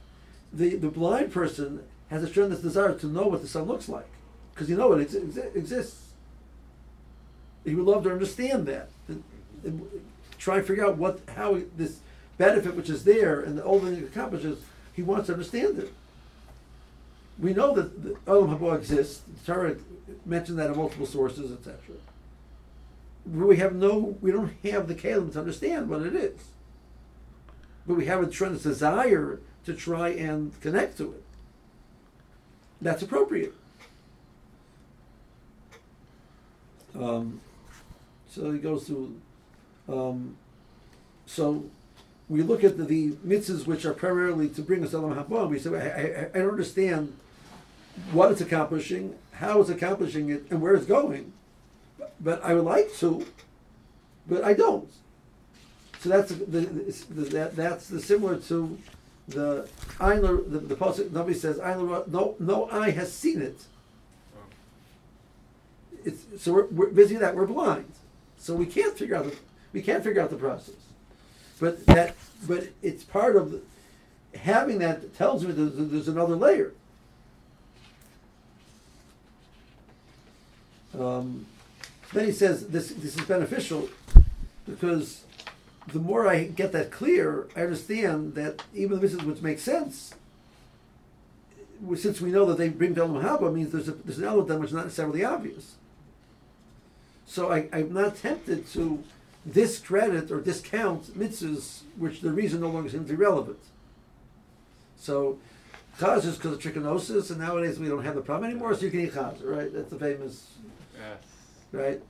[0.53, 4.09] the the blind person has a tremendous desire to know what the sun looks like
[4.55, 6.13] because you know it ex- exists.
[7.65, 8.89] He would love to understand that.
[10.39, 12.01] Try and figure out what how this
[12.39, 15.93] benefit which is there and the only thing it accomplishes, he wants to understand it.
[17.39, 19.23] We know that the Olam Haba exists.
[19.45, 19.77] The Torah
[20.25, 21.79] mentioned that in multiple sources, etc.
[23.27, 26.39] We have no, we don't have the kalim to understand what it is,
[27.87, 31.25] but we have a tremendous desire to try and connect to it
[32.81, 33.55] that's appropriate.
[36.99, 37.41] Um,
[38.29, 39.21] so he goes through.
[39.89, 40.37] Um,
[41.27, 41.65] so
[42.29, 45.49] we look at the, the mitzvahs which are primarily to bring us to Olam Haba.
[45.49, 47.17] We say, I, I, I don't understand
[48.13, 51.33] what it's accomplishing, how it's accomplishing it, and where it's going.
[52.21, 53.27] But, I would like to,
[54.27, 54.91] but I don't.
[56.01, 58.79] So that's the, the, that, that's the similar to
[59.29, 59.69] the
[59.99, 63.65] Einler, the, the pasuk, nobody says no, no eye has seen it.
[66.05, 67.93] It's, so we're, we're busy that we're blind,
[68.39, 69.37] so we can't figure out the
[69.77, 70.75] we can't figure out the process.
[71.61, 72.17] But that,
[72.49, 73.61] but it's part of the,
[74.39, 76.73] having that tells me that there's another layer.
[80.99, 81.45] Um,
[82.15, 83.91] then he says this this is beneficial
[84.67, 85.25] because
[85.89, 90.15] the more I get that clear, I understand that even the mitzvahs which make sense,
[91.97, 94.59] since we know that they bring to Olam Haba, means there's, a, there's an element
[94.59, 95.75] which is not necessarily obvious.
[97.27, 99.05] So I, I'm not tempted to
[99.51, 103.61] discredit or discount mitzvahs which the reason no longer seems irrelevant.
[104.97, 105.39] So
[105.99, 108.91] chaz is because of trichinosis, and nowadays we don't have the problem anymore, so you
[108.91, 109.73] can eat chaz, right?
[109.73, 110.53] That's the famous
[110.99, 111.19] Yes.
[111.73, 112.03] right?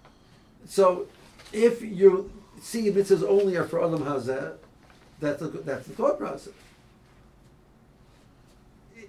[0.64, 1.06] So,
[1.52, 2.30] if you
[2.60, 4.54] see mitzvahs only are for Adam Hazeh,
[5.20, 6.52] that's the, that's the thought process.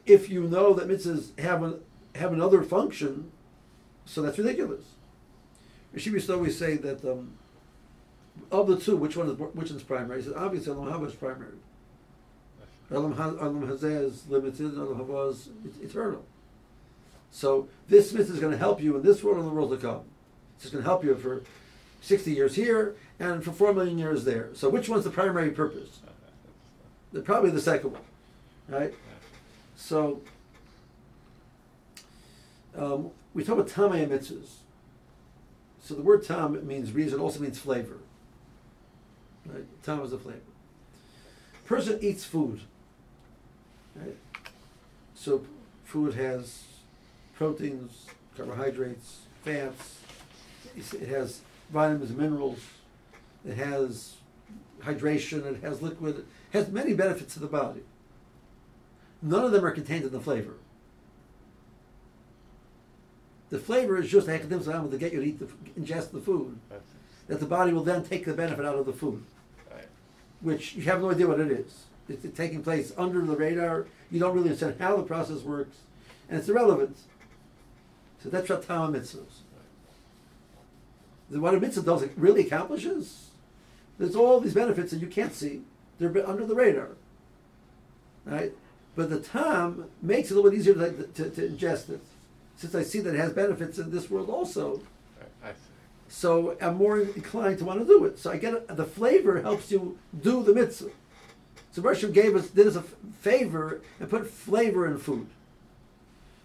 [0.06, 1.80] If you know that mitzvahs have, a,
[2.16, 3.32] have another function,
[4.06, 4.84] so that's ridiculous.
[5.96, 7.32] To always say that um,
[8.52, 10.22] of the two, which one is which one's primary?
[10.22, 11.58] He said obviously Adam Haba is primary.
[12.90, 15.50] Ha- Hazeh is limited, and Adam Haba is
[15.82, 16.24] eternal.
[17.32, 19.78] So this mitzvah is going to help you in this world and the world to
[19.78, 20.02] come.
[20.56, 21.44] It's going to help you for
[22.02, 24.50] 60 years here and for 4 million years there.
[24.54, 26.00] So which one's the primary purpose?
[27.24, 28.02] Probably the second one,
[28.68, 28.94] right?
[29.76, 30.22] So
[32.76, 34.58] um, we talk about tamei mitzvahs.
[35.82, 37.98] So the word tam means reason, also means flavor.
[39.48, 39.66] Right?
[39.84, 40.40] Tam is a flavor.
[41.66, 42.62] Person eats food.
[43.96, 44.16] Right?
[45.16, 45.46] So
[45.86, 46.64] food has
[47.36, 50.00] proteins, carbohydrates, fats.
[50.76, 51.42] It has
[51.72, 52.60] vitamins, and minerals.
[53.46, 54.16] It has
[54.82, 55.46] hydration.
[55.46, 56.20] It has liquid.
[56.20, 57.82] It has many benefits to the body.
[59.22, 60.54] None of them are contained in the flavor.
[63.50, 65.46] The flavor is just an academic to get you to eat the,
[65.80, 66.60] ingest the food.
[67.28, 69.24] That the body will then take the benefit out of the food.
[70.42, 71.86] Which you have no idea what it is.
[72.10, 73.88] It's taking place under the radar.
[74.12, 75.78] You don't really understand how the process works,
[76.30, 76.98] and it's irrelevant.
[78.24, 79.42] So that's what Tama mitzvahs.
[81.30, 83.32] The what a mitzvah does it really accomplishes.
[84.00, 85.62] There's all these benefits that you can't see.
[86.00, 86.90] They're under the radar,
[88.26, 88.54] right?
[88.96, 92.02] But the tam makes it a little bit easier to, to, to ingest it,
[92.56, 94.82] since I see that it has benefits in this world also.
[95.44, 95.58] I see.
[96.10, 98.18] So I'm more inclined to want to do it.
[98.20, 100.92] So I get a, the flavor helps you do the mitzvah.
[101.72, 102.82] So Bershom gave us did us a
[103.22, 105.28] favor and put flavor in food,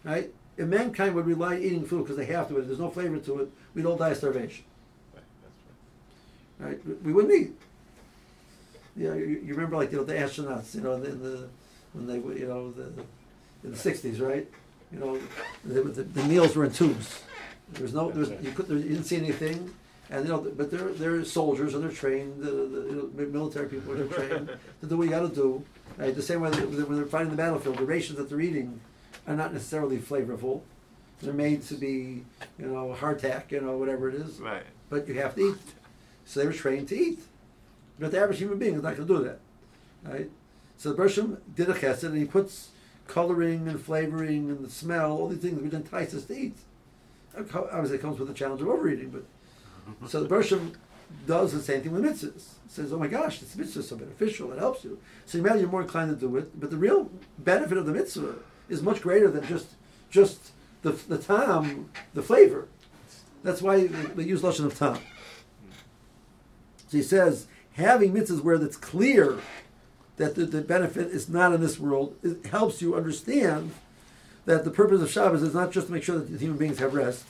[0.05, 0.31] right?
[0.59, 3.19] If mankind would rely on eating food because they have to, if there's no flavor
[3.19, 4.65] to it, we'd all die of starvation,
[6.59, 6.79] Right.
[7.03, 7.53] We- wouldn't eat.
[8.95, 11.49] You know, you, you remember like you know the astronauts, you know, in the,
[11.95, 12.93] when they you know the
[13.65, 14.47] in the '60s, right?
[14.93, 15.19] You know,
[15.65, 17.23] the, the, the meals were in tubes.
[17.71, 19.73] There was no, there was, you could, you didn't see anything,
[20.11, 22.43] and you know, but they're they're soldiers and they're trained.
[22.43, 24.51] The, the you know, military people are trained
[24.81, 25.65] to do what you got to do.
[25.97, 26.15] Right?
[26.15, 28.81] The same way that when they're fighting the battlefield, the rations that they're eating
[29.27, 30.63] are not necessarily flavorful.
[31.21, 32.25] They're made to be,
[32.59, 34.41] you know, hardtack, you know, whatever it is.
[34.41, 34.65] Right.
[34.91, 35.61] But you have to eat.
[36.25, 37.21] So they were trained to eat.
[37.99, 39.39] But the average human being is not going to do that,
[40.05, 40.31] right?
[40.77, 42.71] So the Bershom did a chesed, and he puts
[43.07, 46.57] coloring and flavoring and the smell, all these things which entice us to eat.
[47.37, 49.25] Obviously, it comes with the challenge of overeating, but
[50.09, 50.73] so the Bershom
[51.27, 52.55] does the same thing with mitzvahs.
[52.69, 55.69] Says, "Oh my gosh, this mitzvah is so beneficial; it helps you." So you you're
[55.69, 56.59] more inclined to do it.
[56.59, 58.37] But the real benefit of the mitzvah
[58.69, 59.75] is much greater than just
[60.11, 60.53] just
[60.83, 62.69] the the tam, the flavor.
[63.43, 64.99] That's why they use lashon of tam.
[66.89, 69.39] So he says, having mitzvahs where it's clear
[70.17, 73.73] that the, the benefit is not in this world, it helps you understand
[74.45, 76.95] that the purpose of Shabbos is not just to make sure that human beings have
[76.95, 77.25] rest.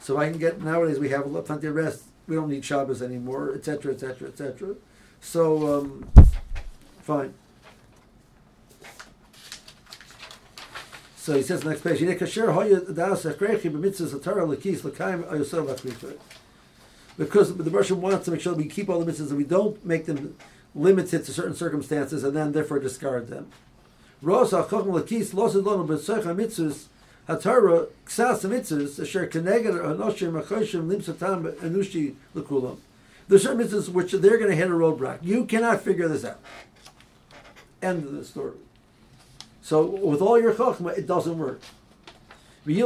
[0.00, 2.04] So I can get nowadays we have plenty of rest.
[2.26, 4.74] We don't need Shabbos anymore, etc., etc., etc.
[5.20, 6.08] So um,
[7.02, 7.34] fine.
[11.16, 11.98] So he says next page.
[17.18, 19.44] Because the Bershom wants to make sure that we keep all the mitzvahs and we
[19.44, 20.36] don't make them
[20.74, 23.50] limited to certain circumstances and then therefore discard them.
[24.20, 26.86] Ros ha'chochem lekis losid lonu b'tzoich ha'mitzvahs
[27.28, 32.78] hatara ksas ha'mitzvahs asher keneged ha'noshim ha'choshim limsatam enushi l'kulam.
[33.28, 35.18] There's certain mitzvahs which they're going to hit a roadblock.
[35.22, 36.40] You cannot figure this out.
[37.80, 38.54] End of the story.
[39.62, 41.60] So with all your chokhmah, it doesn't work.
[42.64, 42.82] So they're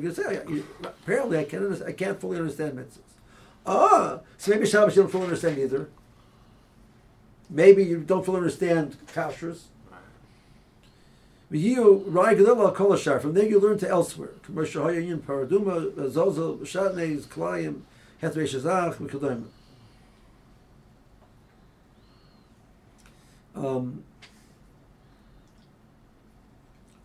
[0.00, 3.00] going to say, "You- apparently I can't, I can't fully understand mitzvahs.
[3.66, 5.88] Ah, so maybe Shabbos you don't fully understand either.
[7.48, 9.64] Maybe you don't fully understand kashrus.
[11.50, 13.20] V'yiu rai gedol al kol hashar.
[13.20, 14.30] From there you learn to elsewhere.
[14.42, 17.82] Commercial hayayin paraduma zozel shatnez klayim
[18.20, 19.44] hetre shazach v'kadoim.
[23.54, 24.04] Um,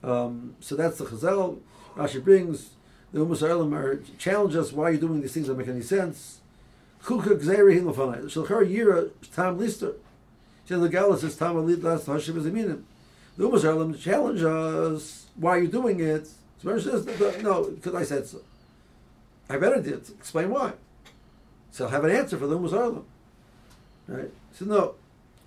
[0.03, 1.59] um, so that's the Chazal.
[1.95, 2.71] Rashi brings
[3.13, 6.41] the Umas Arlam are challenge us why you doing these things that make any sense.
[7.03, 8.25] Chukha Gzeiri Hilofanai.
[8.25, 9.93] Shalchar Yira Tam Lister.
[10.71, 12.83] She the Galas is Tam Alid Last Hashem is Aminim.
[13.35, 16.25] The Arlam challenge us why are you doing it.
[16.27, 17.05] So Mary says,
[17.43, 18.39] no, because I said so.
[19.49, 20.09] I better did.
[20.17, 20.71] Explain why.
[21.71, 23.03] So I'll have an answer for the Arlam.
[24.07, 24.31] Right?
[24.53, 24.95] So no.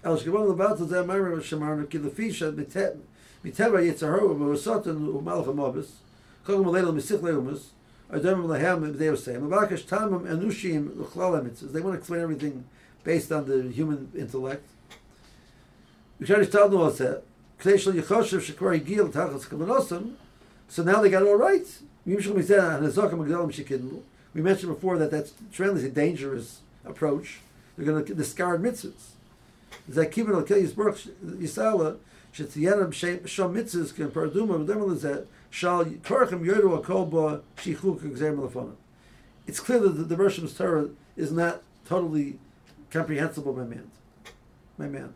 [0.05, 2.99] El Shkabon Levat Zeh Myra Shemarna Ki Lefisha Mitet
[3.43, 5.89] Miteva Yitzhahar U'Vosatan U'Malach HaMobis
[6.45, 7.69] Kogam Aleilu Misich Leumus
[8.13, 12.67] Adem Lehem They were saying Mavakish Tamim Enushim L'Chlal HaMitzvahs They want to explain everything
[13.05, 14.69] based on the human intellect.
[19.49, 20.15] Kavanosam
[20.69, 21.67] So now they got it all right.
[22.07, 24.03] Ah, Shekidmu
[24.35, 27.41] We mentioned before that that's tremendously dangerous approach.
[27.77, 29.13] They're going to discard mitzvahs.
[29.91, 31.97] Zakibin al Kiyis Baruch Yisala
[32.33, 38.37] Shetziyanam Shom Mitzvahs Can Parah Adumah V'demel Zeh Shal Korchem Yodu Akol Ba Shichuk Gzer
[38.37, 38.75] Melafonah.
[39.47, 42.39] It's clear that the, the Roshim's Torah is not totally
[42.91, 43.91] comprehensible by man.
[44.79, 45.15] My man.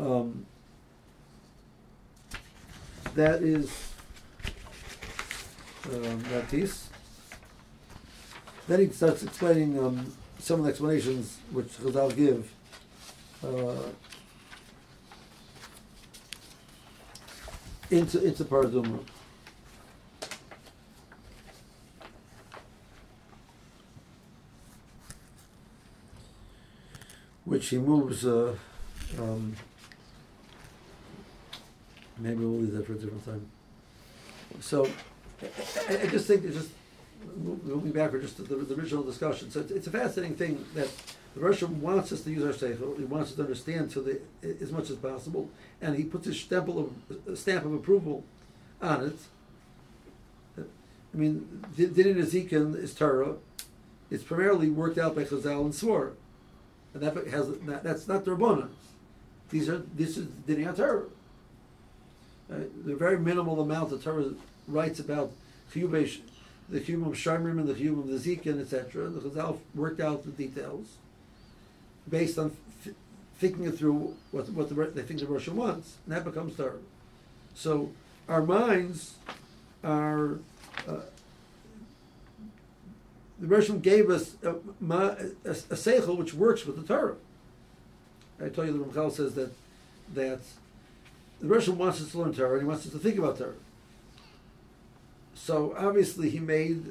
[0.00, 0.46] Um,
[3.14, 3.92] that is
[5.92, 6.88] um, that piece.
[8.66, 12.50] Then he starts explaining um, some of the explanations which Chazal give.
[13.44, 13.90] Uh,
[17.90, 19.04] into into Parah Adumah.
[27.44, 28.24] Which he moves.
[28.24, 28.54] Uh,
[29.18, 29.56] um,
[32.20, 33.46] maybe we'll leave that for a different time.
[34.60, 34.88] So,
[35.88, 36.70] I, I just think it's just
[37.36, 39.50] moving back for just the, the original discussion.
[39.50, 40.88] So it's, it's a fascinating thing that
[41.34, 42.98] the Russian wants us to use our seichel.
[42.98, 44.20] He wants us to understand to the
[44.60, 45.48] as much as possible,
[45.80, 46.90] and he puts his stempel
[47.26, 48.24] of stamp of approval
[48.82, 49.18] on it.
[51.12, 53.34] I mean, Din Ezekiel is Torah.
[54.10, 56.12] It's primarily worked out by Chazal and Swar,
[56.94, 57.48] and that has
[57.82, 58.68] that's not the Rabbana.
[59.50, 61.04] These are this is Din Torah.
[62.50, 64.32] Uh, the very minimal amount the Torah
[64.66, 65.32] writes about
[65.72, 66.20] chiyuv
[66.68, 69.08] the chiyuv of Shomrim and the chiyuv of the Zikin, etc.
[69.08, 70.96] The Chazal worked out the details
[72.08, 72.94] based on f-
[73.38, 76.78] thinking it through what, what the, they think the Rosh wants, and that becomes Torah.
[77.54, 77.90] So
[78.28, 79.14] our minds
[79.82, 80.38] are.
[80.88, 81.00] Uh,
[83.38, 87.16] the Rosh gave us a, a, a, a seichel which works with the Torah.
[88.42, 89.52] I tell you the Ramchal says that
[90.14, 90.40] that
[91.40, 93.54] the Rosh wants us to learn Torah and he wants us to think about Torah.
[95.34, 96.84] So obviously he made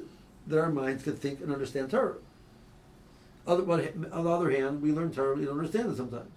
[0.47, 2.15] that our minds could think and understand Torah.
[3.45, 6.31] Other, on the other hand, we learn Torah, we don't understand it sometimes.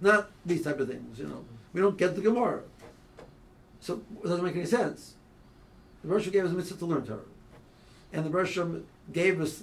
[0.00, 1.44] Not these type of things, you know.
[1.72, 2.62] We don't get the Gemara.
[3.80, 5.14] So it doesn't make any sense.
[6.02, 7.20] The Rosh gave us a mitzvah to learn Torah.
[8.12, 8.58] And the Rosh
[9.12, 9.62] gave us,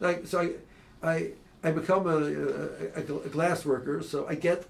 [0.00, 0.54] like, so
[1.02, 1.30] I, I,
[1.62, 2.16] I become a,
[2.96, 4.64] a, a glass worker, so I get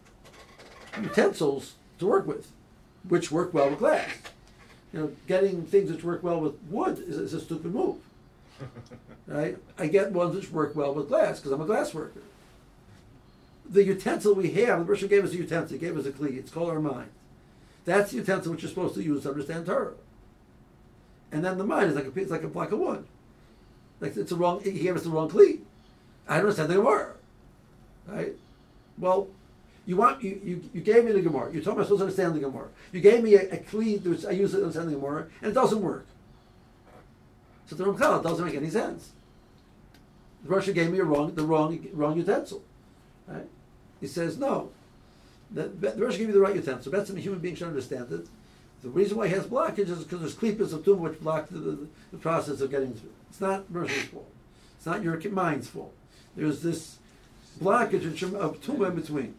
[1.01, 2.49] utensils to work with,
[3.09, 4.11] which work well with glass.
[4.93, 7.97] You know, getting things which work well with wood is, is a stupid move.
[9.27, 9.59] right?
[9.79, 12.23] I get ones which work well with glass because I'm a glass worker.
[13.69, 16.39] The utensil we have, the Rosh gave us a utensil, he gave us a kli,
[16.39, 17.11] it's called our mind.
[17.85, 19.93] That's the utensil which you're supposed to use to understand Torah.
[21.31, 23.07] And then the mind is like a, it's like a block of wood.
[24.01, 25.61] Like it's a wrong, he gave us the wrong kli.
[26.27, 27.15] I don't understand the Gemara.
[28.07, 28.33] Right?
[28.97, 29.29] Well,
[29.89, 31.51] you want you, you, you gave me the Gemara.
[31.51, 32.69] You told me I'm supposed to understand the Gemara.
[32.93, 35.55] You gave me a, a which I use it to understand the Gemara, and it
[35.55, 36.07] doesn't work.
[37.67, 39.13] So the Ramchal doesn't make any sense.
[40.45, 42.63] The Russia gave me a wrong, the wrong, wrong utensil.
[43.27, 43.47] Right?
[43.99, 44.73] He says no.
[45.51, 46.93] The, the Russia gave me the right utensil.
[46.93, 48.27] That's a human being should understand it.
[48.83, 51.59] The reason why he has blockage is because there's klipas of tumah which block the,
[51.61, 53.13] the, the, process of getting through.
[53.31, 54.31] It's not Russia's fault.
[54.77, 55.95] It's not your mind's fault.
[56.37, 56.99] There's this
[57.59, 59.35] blockage of tumah in between.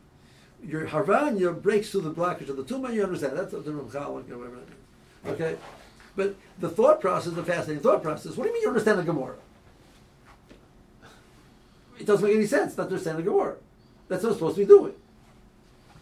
[0.63, 2.93] Your harvanya breaks through the blockage of the tumah.
[2.93, 3.37] You understand?
[3.37, 5.31] That's the Ramchal, whatever that is.
[5.33, 5.57] Okay.
[6.15, 9.03] But the thought process, the fascinating thought process, what do you mean you understand the
[9.03, 9.35] Gemara?
[11.97, 13.55] It doesn't make any sense not to understand the Gemara.
[14.07, 14.93] That's what I'm supposed to be doing.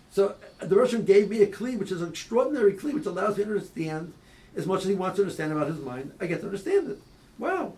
[0.10, 3.38] So uh, the Russian gave me a kli, which is an extraordinary kli, which allows
[3.38, 4.14] me to understand
[4.56, 6.14] as much as he wants to understand about his mind.
[6.20, 7.00] I get to understand it.
[7.38, 7.74] Wow.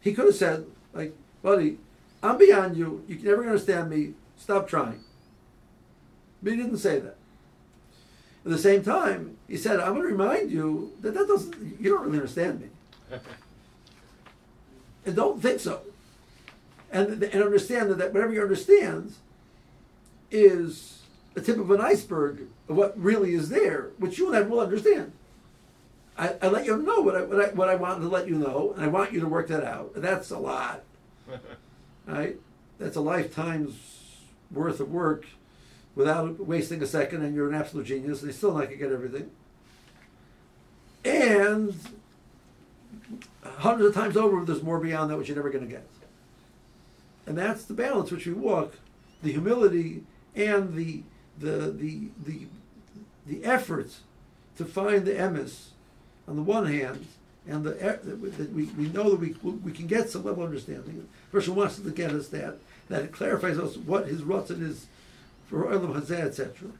[0.00, 1.78] He could have said, like, buddy,
[2.22, 3.04] I'm beyond you.
[3.08, 4.14] You can never understand me.
[4.38, 5.00] Stop trying.
[6.42, 7.16] But he didn't say that.
[8.44, 11.90] At the same time, he said, I'm going to remind you that that doesn't, you
[11.90, 12.68] don't really understand me.
[15.06, 15.80] and don't think so.
[16.92, 19.14] And, and understand that, that whatever you understand
[20.30, 21.02] is
[21.34, 24.60] a tip of an iceberg of what really is there, which you and I will
[24.60, 25.12] understand.
[26.18, 28.36] I, I let you know what I, what I what I wanted to let you
[28.36, 29.92] know, and I want you to work that out.
[29.94, 30.82] That's a lot,
[32.06, 32.36] right?
[32.78, 33.74] That's a lifetime's
[34.50, 35.26] worth of work
[35.96, 39.30] without wasting a second, and you're an absolute genius, and still not gonna get everything.
[41.04, 41.74] And
[43.42, 45.86] hundreds of times over, there's more beyond that which you're never gonna get.
[47.26, 48.74] And that's the balance which we walk,
[49.22, 50.04] the humility
[50.36, 51.02] and the
[51.38, 52.46] the the the
[53.26, 53.90] the effort
[54.56, 55.68] to find the emes
[56.28, 57.06] on the one hand,
[57.48, 61.08] and the that we, we know that we we can get some level of understanding.
[61.32, 64.86] Person wants to get us that that clarifies us what his rotzen is
[65.46, 66.70] for Olam Hazeh, etc.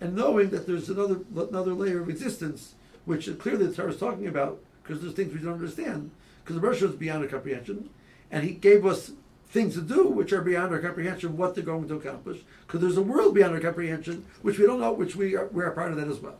[0.00, 2.74] And knowing that there's another another layer of existence,
[3.04, 6.10] which clearly the Torah is talking about, because there's things we don't understand,
[6.42, 7.88] because the Russia is beyond our comprehension,
[8.30, 9.12] and he gave us
[9.48, 12.96] things to do which are beyond our comprehension, what they're going to accomplish, because there's
[12.96, 15.92] a world beyond our comprehension which we don't know, which we are we are part
[15.92, 16.38] of that as well.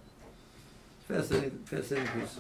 [1.08, 2.38] Fascinating, fascinating piece.